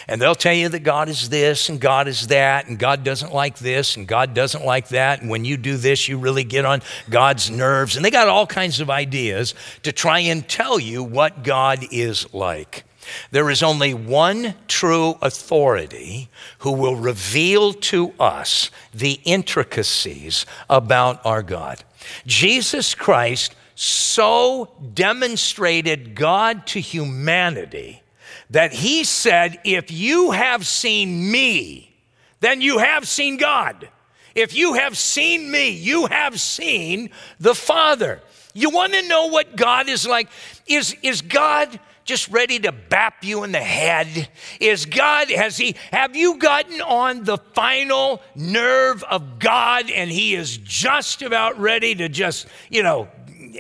And 0.08 0.20
they'll 0.20 0.34
tell 0.34 0.52
you 0.52 0.68
that 0.68 0.80
God 0.80 1.08
is 1.08 1.28
this 1.28 1.68
and 1.68 1.80
God 1.80 2.08
is 2.08 2.26
that, 2.28 2.66
and 2.66 2.78
God 2.78 3.04
doesn't 3.04 3.32
like 3.32 3.58
this 3.58 3.96
and 3.96 4.06
God 4.06 4.34
doesn't 4.34 4.64
like 4.64 4.88
that. 4.88 5.20
And 5.20 5.30
when 5.30 5.44
you 5.44 5.56
do 5.56 5.76
this, 5.76 6.08
you 6.08 6.18
really 6.18 6.44
get 6.44 6.64
on 6.64 6.82
God's 7.08 7.50
nerves. 7.50 7.96
And 7.96 8.04
they 8.04 8.10
got 8.10 8.28
all 8.28 8.46
kinds 8.46 8.80
of 8.80 8.90
ideas 8.90 9.54
to 9.84 9.92
try 9.92 10.20
and 10.20 10.48
tell 10.48 10.78
you 10.80 11.02
what 11.04 11.44
God 11.44 11.84
is 11.92 12.32
like. 12.34 12.84
There 13.30 13.50
is 13.50 13.62
only 13.62 13.94
one 13.94 14.54
true 14.68 15.16
authority 15.22 16.28
who 16.58 16.72
will 16.72 16.96
reveal 16.96 17.72
to 17.72 18.12
us 18.18 18.70
the 18.92 19.20
intricacies 19.24 20.46
about 20.68 21.24
our 21.24 21.42
God. 21.42 21.84
Jesus 22.26 22.94
Christ 22.94 23.54
so 23.74 24.72
demonstrated 24.94 26.14
God 26.14 26.66
to 26.68 26.80
humanity 26.80 28.02
that 28.50 28.72
he 28.72 29.04
said, 29.04 29.60
If 29.64 29.90
you 29.90 30.30
have 30.30 30.66
seen 30.66 31.30
me, 31.30 31.94
then 32.40 32.60
you 32.60 32.78
have 32.78 33.06
seen 33.06 33.36
God. 33.36 33.88
If 34.34 34.54
you 34.54 34.74
have 34.74 34.96
seen 34.96 35.50
me, 35.50 35.70
you 35.70 36.06
have 36.06 36.40
seen 36.40 37.10
the 37.40 37.54
Father. 37.54 38.20
You 38.54 38.70
want 38.70 38.92
to 38.92 39.08
know 39.08 39.26
what 39.26 39.56
God 39.56 39.88
is 39.88 40.06
like? 40.06 40.28
Is, 40.66 40.96
is 41.02 41.22
God 41.22 41.78
just 42.06 42.28
ready 42.28 42.60
to 42.60 42.70
bap 42.70 43.24
you 43.24 43.42
in 43.42 43.50
the 43.52 43.58
head? 43.58 44.28
Is 44.60 44.86
God, 44.86 45.28
has 45.28 45.56
He, 45.56 45.74
have 45.90 46.16
you 46.16 46.38
gotten 46.38 46.80
on 46.80 47.24
the 47.24 47.36
final 47.36 48.22
nerve 48.36 49.02
of 49.02 49.40
God 49.40 49.90
and 49.90 50.08
He 50.10 50.34
is 50.34 50.56
just 50.56 51.20
about 51.20 51.58
ready 51.58 51.96
to 51.96 52.08
just, 52.08 52.46
you 52.70 52.84
know, 52.84 53.08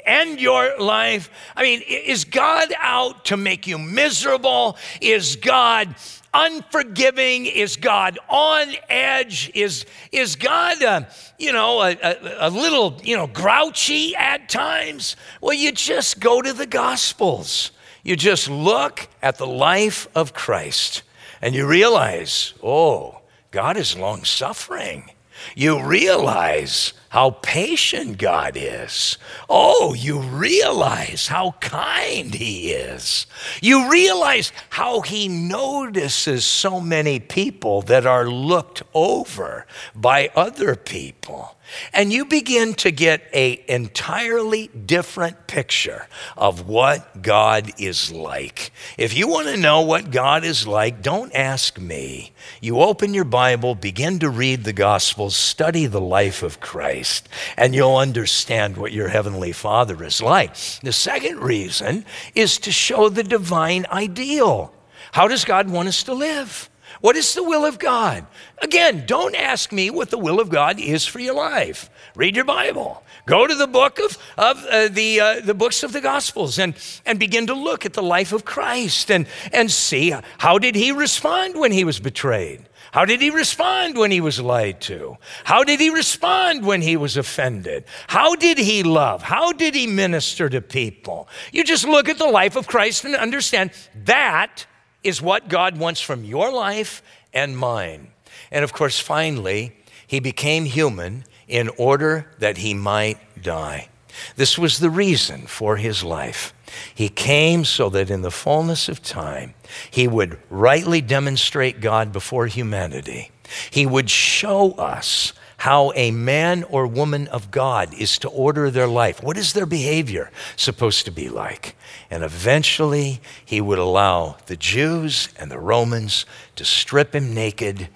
end 0.06 0.40
your 0.40 0.78
life? 0.78 1.28
I 1.56 1.62
mean, 1.64 1.82
is 1.86 2.24
God 2.24 2.72
out 2.78 3.26
to 3.26 3.36
make 3.36 3.66
you 3.66 3.78
miserable? 3.78 4.78
Is 5.00 5.34
God 5.34 5.96
unforgiving? 6.32 7.46
Is 7.46 7.76
God 7.76 8.16
on 8.28 8.68
edge? 8.88 9.50
Is, 9.54 9.86
is 10.12 10.36
God, 10.36 10.80
uh, 10.84 11.00
you 11.36 11.52
know, 11.52 11.80
a, 11.80 11.96
a, 12.00 12.48
a 12.48 12.50
little, 12.50 13.00
you 13.02 13.16
know, 13.16 13.26
grouchy 13.26 14.14
at 14.14 14.48
times? 14.48 15.16
Well, 15.40 15.54
you 15.54 15.72
just 15.72 16.20
go 16.20 16.40
to 16.40 16.52
the 16.52 16.66
Gospels. 16.66 17.72
You 18.06 18.14
just 18.14 18.48
look 18.48 19.08
at 19.20 19.36
the 19.36 19.48
life 19.48 20.06
of 20.14 20.32
Christ 20.32 21.02
and 21.42 21.56
you 21.56 21.66
realize, 21.66 22.54
oh, 22.62 23.22
God 23.50 23.76
is 23.76 23.98
long 23.98 24.22
suffering. 24.22 25.10
You 25.56 25.82
realize 25.82 26.92
how 27.08 27.30
patient 27.42 28.18
God 28.18 28.52
is. 28.54 29.18
Oh, 29.50 29.92
you 29.92 30.20
realize 30.20 31.26
how 31.26 31.56
kind 31.60 32.32
He 32.32 32.70
is. 32.70 33.26
You 33.60 33.90
realize 33.90 34.52
how 34.70 35.00
He 35.00 35.26
notices 35.26 36.44
so 36.44 36.80
many 36.80 37.18
people 37.18 37.82
that 37.82 38.06
are 38.06 38.30
looked 38.30 38.84
over 38.94 39.66
by 39.96 40.30
other 40.36 40.76
people. 40.76 41.55
And 41.92 42.12
you 42.12 42.24
begin 42.24 42.74
to 42.74 42.90
get 42.90 43.22
a 43.32 43.62
entirely 43.68 44.68
different 44.68 45.46
picture 45.46 46.06
of 46.36 46.68
what 46.68 47.22
God 47.22 47.72
is 47.78 48.12
like. 48.12 48.72
If 48.96 49.16
you 49.16 49.28
want 49.28 49.48
to 49.48 49.56
know 49.56 49.80
what 49.82 50.10
God 50.10 50.44
is 50.44 50.66
like, 50.66 51.02
don't 51.02 51.34
ask 51.34 51.78
me. 51.78 52.32
You 52.60 52.80
open 52.80 53.14
your 53.14 53.24
Bible, 53.24 53.74
begin 53.74 54.18
to 54.20 54.30
read 54.30 54.64
the 54.64 54.72
Gospels, 54.72 55.36
study 55.36 55.86
the 55.86 56.00
life 56.00 56.42
of 56.42 56.60
Christ, 56.60 57.28
and 57.56 57.74
you'll 57.74 57.96
understand 57.96 58.76
what 58.76 58.92
your 58.92 59.08
Heavenly 59.08 59.52
Father 59.52 60.02
is 60.04 60.22
like. 60.22 60.54
The 60.82 60.92
second 60.92 61.40
reason 61.40 62.04
is 62.34 62.58
to 62.58 62.72
show 62.72 63.08
the 63.08 63.24
divine 63.24 63.86
ideal. 63.90 64.72
How 65.12 65.28
does 65.28 65.44
God 65.44 65.70
want 65.70 65.88
us 65.88 66.02
to 66.04 66.14
live? 66.14 66.68
What 67.00 67.16
is 67.16 67.34
the 67.34 67.42
will 67.42 67.64
of 67.64 67.78
God? 67.78 68.26
Again, 68.62 69.04
don't 69.06 69.34
ask 69.34 69.72
me 69.72 69.90
what 69.90 70.10
the 70.10 70.18
will 70.18 70.40
of 70.40 70.48
God 70.48 70.80
is 70.80 71.04
for 71.06 71.18
your 71.18 71.34
life. 71.34 71.90
Read 72.14 72.36
your 72.36 72.44
Bible. 72.44 73.02
Go 73.26 73.46
to 73.46 73.54
the 73.54 73.66
book 73.66 73.98
of, 73.98 74.18
of 74.38 74.64
uh, 74.64 74.88
the, 74.88 75.20
uh, 75.20 75.40
the 75.40 75.54
books 75.54 75.82
of 75.82 75.92
the 75.92 76.00
Gospels 76.00 76.58
and, 76.58 76.74
and 77.04 77.18
begin 77.18 77.46
to 77.48 77.54
look 77.54 77.84
at 77.84 77.92
the 77.92 78.02
life 78.02 78.32
of 78.32 78.44
Christ 78.44 79.10
and, 79.10 79.26
and 79.52 79.70
see 79.70 80.14
how 80.38 80.58
did 80.58 80.74
he 80.74 80.92
respond 80.92 81.58
when 81.58 81.72
he 81.72 81.84
was 81.84 82.00
betrayed? 82.00 82.66
How 82.92 83.04
did 83.04 83.20
he 83.20 83.30
respond 83.30 83.98
when 83.98 84.10
he 84.10 84.22
was 84.22 84.40
lied 84.40 84.80
to? 84.82 85.18
How 85.44 85.64
did 85.64 85.80
he 85.80 85.90
respond 85.90 86.64
when 86.64 86.80
he 86.80 86.96
was 86.96 87.16
offended? 87.16 87.84
How 88.06 88.34
did 88.36 88.56
he 88.56 88.82
love? 88.82 89.22
How 89.22 89.52
did 89.52 89.74
he 89.74 89.86
minister 89.86 90.48
to 90.48 90.62
people? 90.62 91.28
You 91.52 91.64
just 91.64 91.86
look 91.86 92.08
at 92.08 92.16
the 92.16 92.28
life 92.28 92.56
of 92.56 92.66
Christ 92.66 93.04
and 93.04 93.14
understand 93.14 93.72
that 94.04 94.64
is 95.06 95.22
what 95.22 95.48
God 95.48 95.78
wants 95.78 96.00
from 96.00 96.24
your 96.24 96.52
life 96.52 97.02
and 97.32 97.56
mine. 97.56 98.08
And 98.50 98.64
of 98.64 98.72
course, 98.72 98.98
finally, 98.98 99.72
he 100.06 100.20
became 100.20 100.64
human 100.64 101.24
in 101.48 101.68
order 101.78 102.30
that 102.38 102.58
he 102.58 102.74
might 102.74 103.18
die. 103.42 103.88
This 104.36 104.58
was 104.58 104.78
the 104.78 104.90
reason 104.90 105.46
for 105.46 105.76
his 105.76 106.02
life. 106.02 106.54
He 106.94 107.08
came 107.08 107.64
so 107.64 107.88
that 107.90 108.10
in 108.10 108.22
the 108.22 108.30
fullness 108.30 108.88
of 108.88 109.02
time, 109.02 109.54
he 109.90 110.08
would 110.08 110.38
rightly 110.50 111.00
demonstrate 111.00 111.80
God 111.80 112.12
before 112.12 112.46
humanity. 112.46 113.30
He 113.70 113.86
would 113.86 114.10
show 114.10 114.72
us 114.72 115.32
how 115.58 115.92
a 115.94 116.10
man 116.10 116.64
or 116.64 116.86
woman 116.86 117.28
of 117.28 117.50
God 117.50 117.94
is 117.94 118.18
to 118.18 118.28
order 118.28 118.70
their 118.70 118.86
life. 118.86 119.22
What 119.22 119.38
is 119.38 119.52
their 119.52 119.66
behavior 119.66 120.30
supposed 120.54 121.04
to 121.06 121.10
be 121.10 121.28
like? 121.28 121.76
And 122.10 122.22
eventually, 122.22 123.20
he 123.44 123.60
would 123.60 123.78
allow 123.78 124.36
the 124.46 124.56
Jews 124.56 125.28
and 125.38 125.50
the 125.50 125.58
Romans 125.58 126.26
to 126.56 126.64
strip 126.64 127.14
him 127.14 127.34
naked, 127.34 127.88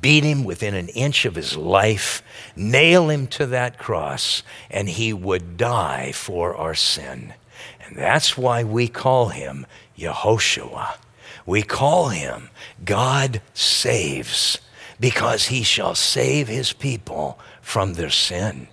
beat 0.00 0.24
him 0.24 0.44
within 0.44 0.74
an 0.74 0.88
inch 0.88 1.24
of 1.24 1.34
his 1.34 1.56
life, 1.56 2.22
nail 2.56 3.08
him 3.08 3.26
to 3.28 3.46
that 3.46 3.78
cross, 3.78 4.42
and 4.70 4.88
he 4.88 5.12
would 5.12 5.56
die 5.56 6.12
for 6.12 6.56
our 6.56 6.74
sin. 6.74 7.34
And 7.86 7.96
that's 7.96 8.36
why 8.36 8.64
we 8.64 8.88
call 8.88 9.28
him 9.28 9.66
Yehoshua. 9.96 10.96
We 11.46 11.62
call 11.62 12.08
him 12.08 12.50
God 12.84 13.40
saves 13.52 14.58
because 15.00 15.46
he 15.46 15.62
shall 15.62 15.94
save 15.94 16.48
his 16.48 16.72
people 16.72 17.38
from 17.60 17.94
their 17.94 18.10
sin. 18.10 18.68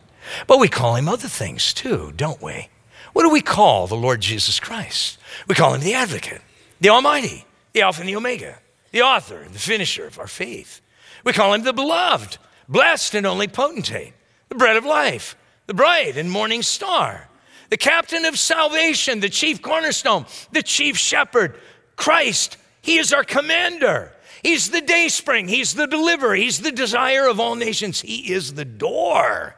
But 0.48 0.60
we 0.60 0.68
call 0.68 0.96
him 0.96 1.08
other 1.08 1.28
things 1.28 1.74
too, 1.74 2.14
don't 2.16 2.42
we? 2.42 2.70
What 3.14 3.24
do 3.24 3.30
we 3.30 3.42
call 3.42 3.88
the 3.88 3.96
Lord 3.96 4.22
Jesus 4.22 4.60
Christ? 4.60 5.18
We 5.48 5.56
call 5.56 5.74
him 5.74 5.82
the 5.82 5.94
advocate, 5.94 6.42
the 6.80 6.90
Almighty, 6.90 7.46
the 7.74 7.82
Alpha 7.82 8.02
and 8.02 8.10
the 8.10 8.16
Omega, 8.16 8.60
the 8.92 9.02
author 9.02 9.42
and 9.42 9.54
the 9.54 9.60
finisher 9.60 10.06
of 10.06 10.20
our 10.20 10.28
faith. 10.28 10.82
We 11.24 11.34
call 11.34 11.54
him 11.54 11.64
the 11.64 11.74
beloved, 11.74 12.38
blessed 12.70 13.16
and 13.16 13.26
only 13.26 13.48
potentate, 13.48 14.14
the 14.50 14.56
bread 14.56 14.78
of 14.78 14.86
life, 14.86 15.36
the 15.68 15.74
bright 15.74 16.18
and 16.18 16.32
morning 16.32 16.62
star, 16.62 17.28
the 17.70 17.78
captain 17.78 18.26
of 18.26 18.38
salvation, 18.38 19.20
the 19.20 19.30
chief 19.30 19.62
cornerstone, 19.62 20.26
the 20.52 20.64
chief 20.64 20.98
shepherd, 20.98 21.56
Christ. 21.96 22.58
He 22.82 22.98
is 22.98 23.14
our 23.14 23.24
commander. 23.24 24.12
He's 24.44 24.70
the 24.70 24.82
day 24.82 25.08
spring. 25.08 25.48
He's 25.48 25.74
the 25.74 25.88
deliverer. 25.88 26.36
He's 26.36 26.60
the 26.60 26.72
desire 26.72 27.28
of 27.28 27.40
all 27.40 27.56
nations. 27.56 28.02
He 28.02 28.34
is 28.34 28.54
the 28.54 28.66
door. 28.66 29.56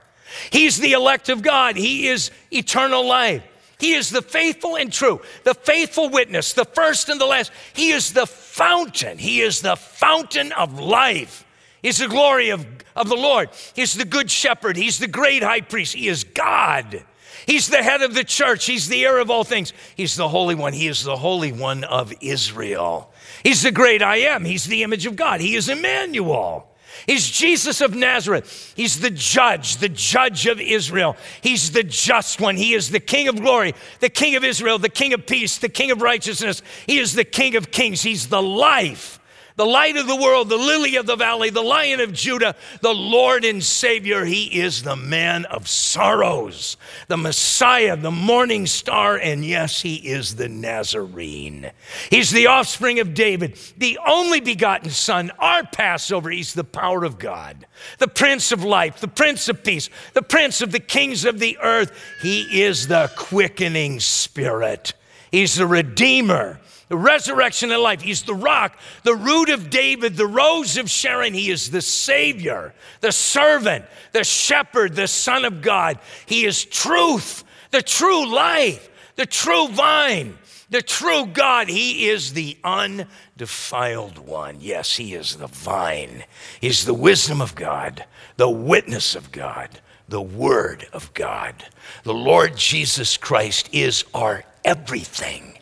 He's 0.51 0.77
the 0.77 0.93
elect 0.93 1.29
of 1.29 1.41
God. 1.41 1.75
He 1.75 2.07
is 2.07 2.31
eternal 2.51 3.05
life. 3.05 3.43
He 3.79 3.93
is 3.93 4.09
the 4.09 4.21
faithful 4.21 4.77
and 4.77 4.91
true, 4.91 5.21
the 5.43 5.53
faithful 5.53 6.09
witness, 6.09 6.53
the 6.53 6.65
first 6.65 7.09
and 7.09 7.19
the 7.19 7.25
last. 7.25 7.51
He 7.73 7.91
is 7.91 8.13
the 8.13 8.25
fountain. 8.25 9.17
He 9.17 9.41
is 9.41 9.61
the 9.61 9.75
fountain 9.75 10.51
of 10.53 10.79
life. 10.79 11.45
He's 11.81 11.97
the 11.97 12.07
glory 12.07 12.49
of, 12.49 12.65
of 12.95 13.09
the 13.09 13.15
Lord. 13.15 13.49
He's 13.75 13.93
the 13.93 14.05
good 14.05 14.31
shepherd. 14.31 14.77
He's 14.77 14.99
the 14.99 15.07
great 15.07 15.43
high 15.43 15.61
priest. 15.61 15.95
He 15.95 16.07
is 16.07 16.23
God. 16.23 17.03
He's 17.45 17.67
the 17.67 17.83
head 17.83 18.01
of 18.01 18.13
the 18.13 18.23
church. 18.23 18.65
He's 18.65 18.87
the 18.87 19.05
heir 19.05 19.19
of 19.19 19.29
all 19.29 19.43
things. 19.43 19.73
He's 19.95 20.15
the 20.15 20.29
Holy 20.29 20.55
One. 20.55 20.73
He 20.73 20.87
is 20.87 21.03
the 21.03 21.17
Holy 21.17 21.51
One 21.51 21.83
of 21.83 22.13
Israel. 22.21 23.11
He's 23.43 23.63
the 23.63 23.71
great 23.71 24.01
I 24.01 24.17
am. 24.17 24.45
He's 24.45 24.65
the 24.65 24.83
image 24.83 25.05
of 25.05 25.15
God. 25.15 25.41
He 25.41 25.55
is 25.55 25.69
Emmanuel. 25.69 26.69
He's 27.07 27.29
Jesus 27.29 27.81
of 27.81 27.95
Nazareth. 27.95 28.73
He's 28.75 28.99
the 28.99 29.09
judge, 29.09 29.77
the 29.77 29.89
judge 29.89 30.45
of 30.45 30.61
Israel. 30.61 31.17
He's 31.41 31.71
the 31.71 31.83
just 31.83 32.39
one. 32.39 32.55
He 32.55 32.73
is 32.73 32.91
the 32.91 32.99
King 32.99 33.27
of 33.27 33.35
glory, 33.35 33.73
the 33.99 34.09
King 34.09 34.35
of 34.35 34.43
Israel, 34.43 34.79
the 34.79 34.89
King 34.89 35.13
of 35.13 35.25
peace, 35.25 35.57
the 35.57 35.69
King 35.69 35.91
of 35.91 36.01
righteousness. 36.01 36.61
He 36.87 36.99
is 36.99 37.13
the 37.13 37.25
King 37.25 37.55
of 37.55 37.71
kings. 37.71 38.01
He's 38.03 38.27
the 38.27 38.41
life 38.41 39.19
the 39.55 39.65
light 39.65 39.97
of 39.97 40.07
the 40.07 40.15
world, 40.15 40.49
the 40.49 40.57
lily 40.57 40.95
of 40.95 41.05
the 41.05 41.15
valley, 41.15 41.49
the 41.49 41.61
lion 41.61 41.99
of 41.99 42.13
Judah, 42.13 42.55
the 42.81 42.93
Lord 42.93 43.45
and 43.45 43.63
Savior. 43.63 44.25
He 44.25 44.59
is 44.61 44.83
the 44.83 44.95
man 44.95 45.45
of 45.45 45.67
sorrows, 45.67 46.77
the 47.07 47.17
Messiah, 47.17 47.95
the 47.95 48.11
morning 48.11 48.65
star, 48.65 49.17
and 49.17 49.45
yes, 49.45 49.81
he 49.81 49.95
is 49.95 50.35
the 50.35 50.49
Nazarene. 50.49 51.71
He's 52.09 52.31
the 52.31 52.47
offspring 52.47 52.99
of 52.99 53.13
David, 53.13 53.57
the 53.77 53.99
only 54.05 54.39
begotten 54.39 54.89
Son, 54.89 55.31
our 55.39 55.63
Passover. 55.63 56.29
He's 56.29 56.53
the 56.53 56.63
power 56.63 57.03
of 57.03 57.19
God, 57.19 57.67
the 57.99 58.07
Prince 58.07 58.51
of 58.51 58.63
life, 58.63 58.99
the 58.99 59.07
Prince 59.07 59.49
of 59.49 59.63
peace, 59.63 59.89
the 60.13 60.21
Prince 60.21 60.61
of 60.61 60.71
the 60.71 60.79
kings 60.79 61.25
of 61.25 61.39
the 61.39 61.57
earth. 61.61 61.91
He 62.21 62.63
is 62.63 62.87
the 62.87 63.11
quickening 63.15 63.99
spirit. 63.99 64.93
He's 65.31 65.55
the 65.55 65.67
Redeemer 65.67 66.59
the 66.93 66.97
resurrection 66.97 67.71
and 67.71 67.81
life. 67.81 68.03
He's 68.03 68.21
the 68.21 68.35
rock, 68.35 68.77
the 69.01 69.15
root 69.15 69.49
of 69.49 69.71
David, 69.71 70.15
the 70.15 70.27
rose 70.27 70.77
of 70.77 70.91
Sharon. 70.91 71.33
He 71.33 71.49
is 71.49 71.71
the 71.71 71.81
Savior, 71.81 72.71
the 73.01 73.11
servant, 73.11 73.85
the 74.11 74.23
shepherd, 74.23 74.93
the 74.93 75.07
Son 75.07 75.43
of 75.43 75.63
God. 75.63 75.97
He 76.27 76.45
is 76.45 76.63
truth, 76.63 77.43
the 77.71 77.81
true 77.81 78.31
life, 78.31 78.91
the 79.15 79.25
true 79.25 79.69
vine, 79.69 80.37
the 80.69 80.83
true 80.83 81.25
God. 81.25 81.67
He 81.67 82.09
is 82.09 82.33
the 82.33 82.59
undefiled 82.63 84.19
one. 84.19 84.57
Yes, 84.59 84.95
He 84.95 85.15
is 85.15 85.37
the 85.37 85.47
vine. 85.47 86.25
He's 86.61 86.85
the 86.85 86.93
wisdom 86.93 87.41
of 87.41 87.55
God, 87.55 88.05
the 88.37 88.51
witness 88.51 89.15
of 89.15 89.31
God, 89.31 89.81
the 90.07 90.21
Word 90.21 90.85
of 90.93 91.11
God. 91.15 91.55
The 92.03 92.13
Lord 92.13 92.55
Jesus 92.55 93.17
Christ 93.17 93.67
is 93.71 94.05
our 94.13 94.43
everything. 94.63 95.52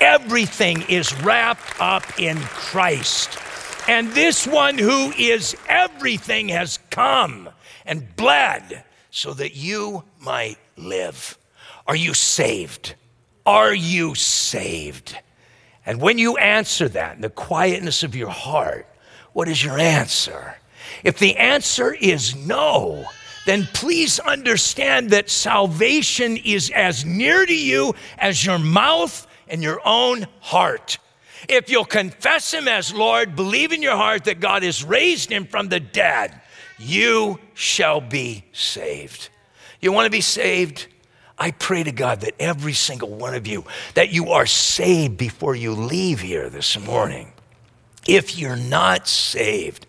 Everything 0.00 0.82
is 0.88 1.14
wrapped 1.22 1.80
up 1.80 2.18
in 2.18 2.38
Christ. 2.38 3.38
And 3.88 4.12
this 4.12 4.46
one 4.46 4.78
who 4.78 5.12
is 5.12 5.56
everything 5.68 6.48
has 6.48 6.78
come 6.90 7.50
and 7.84 8.16
bled 8.16 8.84
so 9.10 9.34
that 9.34 9.54
you 9.54 10.04
might 10.20 10.58
live. 10.76 11.38
Are 11.86 11.96
you 11.96 12.14
saved? 12.14 12.94
Are 13.44 13.74
you 13.74 14.14
saved? 14.14 15.18
And 15.86 16.00
when 16.00 16.18
you 16.18 16.36
answer 16.38 16.88
that 16.88 17.16
in 17.16 17.20
the 17.20 17.28
quietness 17.28 18.02
of 18.02 18.16
your 18.16 18.30
heart, 18.30 18.86
what 19.34 19.48
is 19.48 19.62
your 19.62 19.78
answer? 19.78 20.56
If 21.02 21.18
the 21.18 21.36
answer 21.36 21.92
is 21.92 22.34
no, 22.34 23.04
then 23.46 23.68
please 23.74 24.18
understand 24.20 25.10
that 25.10 25.28
salvation 25.28 26.38
is 26.38 26.70
as 26.70 27.04
near 27.04 27.44
to 27.44 27.54
you 27.54 27.94
as 28.18 28.44
your 28.44 28.58
mouth 28.58 29.26
in 29.48 29.62
your 29.62 29.80
own 29.84 30.26
heart. 30.40 30.98
If 31.48 31.68
you'll 31.68 31.84
confess 31.84 32.52
Him 32.52 32.68
as 32.68 32.92
Lord, 32.94 33.36
believe 33.36 33.72
in 33.72 33.82
your 33.82 33.96
heart 33.96 34.24
that 34.24 34.40
God 34.40 34.62
has 34.62 34.84
raised 34.84 35.30
Him 35.30 35.46
from 35.46 35.68
the 35.68 35.80
dead, 35.80 36.40
you 36.78 37.38
shall 37.54 38.00
be 38.00 38.44
saved. 38.52 39.28
You 39.80 39.92
want 39.92 40.06
to 40.06 40.10
be 40.10 40.20
saved? 40.20 40.86
I 41.38 41.50
pray 41.50 41.82
to 41.82 41.92
God 41.92 42.20
that 42.20 42.34
every 42.38 42.72
single 42.72 43.10
one 43.10 43.34
of 43.34 43.46
you, 43.46 43.64
that 43.94 44.12
you 44.12 44.30
are 44.30 44.46
saved 44.46 45.16
before 45.16 45.54
you 45.54 45.72
leave 45.72 46.20
here 46.20 46.48
this 46.48 46.78
morning. 46.78 47.32
If 48.06 48.38
you're 48.38 48.56
not 48.56 49.08
saved, 49.08 49.86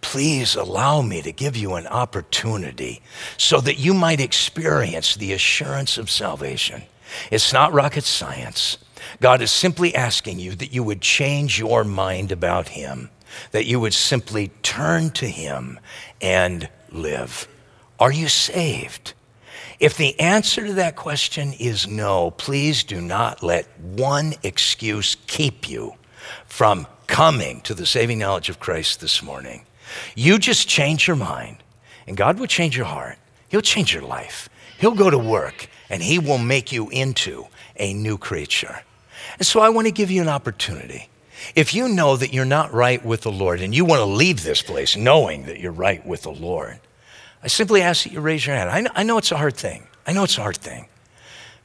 please 0.00 0.54
allow 0.54 1.02
me 1.02 1.22
to 1.22 1.32
give 1.32 1.56
you 1.56 1.74
an 1.74 1.86
opportunity 1.86 3.00
so 3.36 3.60
that 3.60 3.78
you 3.78 3.94
might 3.94 4.20
experience 4.20 5.14
the 5.14 5.32
assurance 5.32 5.98
of 5.98 6.10
salvation. 6.10 6.82
It's 7.30 7.52
not 7.52 7.72
rocket 7.72 8.04
science. 8.04 8.78
God 9.20 9.42
is 9.42 9.50
simply 9.50 9.94
asking 9.94 10.38
you 10.38 10.54
that 10.56 10.72
you 10.72 10.82
would 10.84 11.00
change 11.00 11.58
your 11.58 11.82
mind 11.84 12.30
about 12.30 12.68
Him, 12.68 13.10
that 13.50 13.66
you 13.66 13.80
would 13.80 13.94
simply 13.94 14.48
turn 14.62 15.10
to 15.10 15.26
Him 15.26 15.80
and 16.20 16.68
live. 16.90 17.48
Are 17.98 18.12
you 18.12 18.28
saved? 18.28 19.14
If 19.80 19.96
the 19.96 20.18
answer 20.18 20.66
to 20.66 20.72
that 20.74 20.96
question 20.96 21.52
is 21.52 21.86
no, 21.86 22.30
please 22.32 22.84
do 22.84 23.00
not 23.00 23.42
let 23.42 23.66
one 23.80 24.34
excuse 24.42 25.16
keep 25.26 25.68
you 25.68 25.94
from 26.46 26.86
coming 27.06 27.60
to 27.62 27.74
the 27.74 27.86
saving 27.86 28.18
knowledge 28.18 28.48
of 28.48 28.60
Christ 28.60 29.00
this 29.00 29.22
morning. 29.22 29.64
You 30.14 30.38
just 30.38 30.68
change 30.68 31.06
your 31.06 31.16
mind, 31.16 31.58
and 32.06 32.16
God 32.16 32.38
will 32.38 32.46
change 32.46 32.76
your 32.76 32.86
heart. 32.86 33.18
He'll 33.48 33.62
change 33.62 33.94
your 33.94 34.02
life. 34.02 34.48
He'll 34.78 34.94
go 34.94 35.10
to 35.10 35.18
work, 35.18 35.68
and 35.90 36.02
He 36.02 36.18
will 36.18 36.38
make 36.38 36.70
you 36.70 36.88
into 36.90 37.46
a 37.76 37.94
new 37.94 38.18
creature. 38.18 38.82
And 39.38 39.46
so 39.46 39.60
I 39.60 39.68
want 39.68 39.86
to 39.86 39.92
give 39.92 40.10
you 40.10 40.22
an 40.22 40.28
opportunity. 40.28 41.08
If 41.54 41.74
you 41.74 41.88
know 41.88 42.16
that 42.16 42.32
you're 42.32 42.44
not 42.44 42.72
right 42.72 43.04
with 43.04 43.22
the 43.22 43.32
Lord 43.32 43.60
and 43.60 43.74
you 43.74 43.84
want 43.84 44.00
to 44.00 44.04
leave 44.04 44.42
this 44.42 44.62
place 44.62 44.96
knowing 44.96 45.46
that 45.46 45.60
you're 45.60 45.72
right 45.72 46.04
with 46.04 46.22
the 46.22 46.32
Lord, 46.32 46.80
I 47.42 47.46
simply 47.46 47.82
ask 47.82 48.04
that 48.04 48.12
you 48.12 48.20
raise 48.20 48.46
your 48.46 48.56
hand. 48.56 48.70
I 48.70 48.80
know, 48.80 48.90
I 48.94 49.02
know 49.04 49.18
it's 49.18 49.30
a 49.30 49.36
hard 49.36 49.56
thing. 49.56 49.86
I 50.06 50.12
know 50.12 50.24
it's 50.24 50.38
a 50.38 50.42
hard 50.42 50.56
thing. 50.56 50.88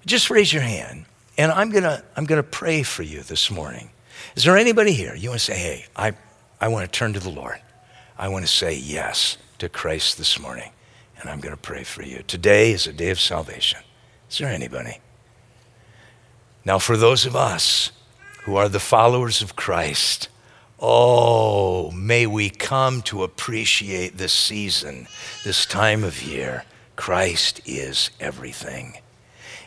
Just 0.05 0.29
raise 0.29 0.51
your 0.51 0.61
hand, 0.61 1.05
and 1.37 1.51
I'm 1.51 1.69
going 1.69 1.83
to 1.83 2.03
I'm 2.17 2.27
to 2.27 2.43
pray 2.43 2.83
for 2.83 3.03
you 3.03 3.21
this 3.21 3.49
morning. 3.49 3.89
Is 4.35 4.43
there 4.43 4.57
anybody 4.57 4.91
here? 4.91 5.15
You 5.15 5.29
want 5.29 5.39
to 5.39 5.45
say, 5.45 5.57
hey, 5.57 5.85
I, 5.95 6.13
I 6.59 6.67
want 6.67 6.91
to 6.91 6.91
turn 6.91 7.13
to 7.13 7.19
the 7.19 7.29
Lord. 7.29 7.59
I 8.17 8.27
want 8.27 8.45
to 8.45 8.51
say 8.51 8.75
yes 8.75 9.37
to 9.59 9.69
Christ 9.69 10.17
this 10.17 10.39
morning, 10.39 10.71
and 11.19 11.29
I'm 11.29 11.39
going 11.39 11.55
to 11.55 11.61
pray 11.61 11.83
for 11.83 12.03
you. 12.03 12.21
Today 12.27 12.71
is 12.71 12.85
a 12.85 12.93
day 12.93 13.09
of 13.09 13.19
salvation. 13.19 13.79
Is 14.29 14.37
there 14.39 14.49
anybody? 14.49 14.99
Now, 16.65 16.79
for 16.79 16.95
those 16.95 17.25
of 17.25 17.35
us 17.35 17.91
who 18.43 18.55
are 18.55 18.69
the 18.69 18.79
followers 18.79 19.41
of 19.41 19.55
Christ, 19.55 20.29
oh, 20.79 21.91
may 21.91 22.25
we 22.25 22.49
come 22.49 23.01
to 23.03 23.23
appreciate 23.23 24.17
this 24.17 24.33
season, 24.33 25.07
this 25.43 25.65
time 25.65 26.03
of 26.03 26.23
year. 26.23 26.63
Christ 26.95 27.59
is 27.65 28.11
everything. 28.19 28.97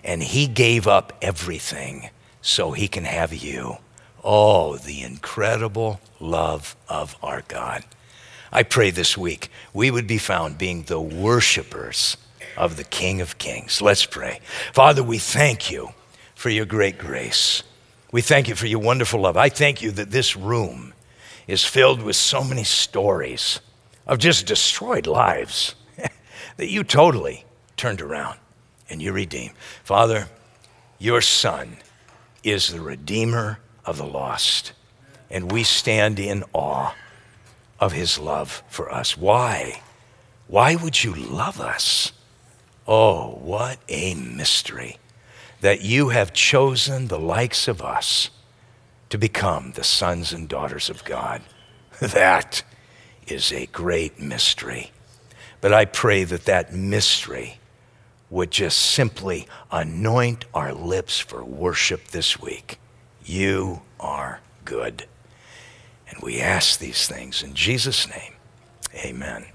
And 0.02 0.22
He 0.22 0.46
gave 0.46 0.87
up 0.87 1.12
everything 1.20 2.11
so 2.40 2.72
He 2.72 2.88
can 2.88 3.04
have 3.04 3.35
you. 3.35 3.76
Oh, 4.24 4.76
the 4.76 5.02
incredible 5.02 6.00
love 6.18 6.76
of 6.88 7.16
our 7.22 7.42
God. 7.46 7.85
I 8.50 8.62
pray 8.62 8.90
this 8.90 9.18
week 9.18 9.50
we 9.74 9.90
would 9.90 10.06
be 10.06 10.18
found 10.18 10.56
being 10.56 10.85
the 10.85 11.00
worshipers 11.00 12.16
of 12.56 12.76
the 12.76 12.85
King 12.85 13.20
of 13.20 13.37
Kings. 13.37 13.82
Let's 13.82 14.06
pray. 14.06 14.40
Father, 14.72 15.02
we 15.02 15.18
thank 15.18 15.70
you 15.70 15.90
for 16.37 16.51
your 16.51 16.66
great 16.66 16.99
grace. 16.99 17.64
We 18.12 18.20
thank 18.20 18.46
you 18.46 18.55
for 18.55 18.66
your 18.66 18.79
wonderful 18.79 19.22
love. 19.22 19.37
I 19.37 19.49
thank 19.49 19.83
you 19.83 19.90
that 19.92 20.11
this 20.11 20.37
room 20.37 20.92
is 21.49 21.64
filled 21.64 22.03
with 22.03 22.14
so 22.14 22.44
many 22.44 22.62
stories 22.62 23.59
of 24.07 24.18
just 24.18 24.46
destroyed 24.46 25.07
lives 25.07 25.75
that 26.59 26.68
you 26.68 26.85
totally 26.85 27.44
turned 27.77 28.03
around 28.03 28.38
and 28.88 29.03
you 29.03 29.12
redeemed. 29.12 29.55
Father, 29.83 30.29
your 30.99 31.22
Son 31.22 31.79
is 32.44 32.68
the 32.68 32.81
Redeemer 32.81 33.59
of 33.85 33.96
the 33.96 34.07
lost, 34.07 34.72
and 35.31 35.51
we 35.51 35.64
stand 35.64 36.18
in 36.18 36.44
awe 36.53 36.94
of 37.81 37.92
his 37.92 38.18
love 38.18 38.62
for 38.68 38.92
us. 38.92 39.16
Why? 39.16 39.81
Why 40.49 40.77
would 40.77 41.03
you 41.03 41.14
love 41.14 41.61
us? 41.61 42.12
Oh, 42.87 43.38
what 43.42 43.79
a 43.88 44.14
mystery 44.14 44.99
that 45.66 45.83
you 45.83 46.11
have 46.11 46.33
chosen 46.33 47.09
the 47.09 47.18
likes 47.18 47.66
of 47.66 47.83
us 47.83 48.31
to 49.11 49.18
become 49.18 49.72
the 49.72 49.83
sons 49.83 50.33
and 50.33 50.48
daughters 50.48 50.88
of 50.88 51.05
God. 51.05 51.42
That 51.98 52.62
is 53.26 53.50
a 53.50 53.66
great 53.66 54.20
mystery. 54.20 54.92
But 55.61 55.72
I 55.72 55.85
pray 55.85 56.22
that 56.22 56.44
that 56.44 56.72
mystery 56.72 57.59
would 58.31 58.52
just 58.52 58.79
simply 58.79 59.48
anoint 59.72 60.44
our 60.55 60.72
lips 60.72 61.18
for 61.18 61.44
worship 61.44 62.09
this 62.12 62.40
week. 62.40 62.79
You 63.24 63.83
are 63.98 64.38
good. 64.64 65.07
And 66.09 66.22
we 66.22 66.40
ask 66.40 66.79
these 66.79 67.09
things 67.09 67.42
in 67.42 67.55
Jesus' 67.55 68.09
name. 68.09 68.35
Amen. 68.94 69.46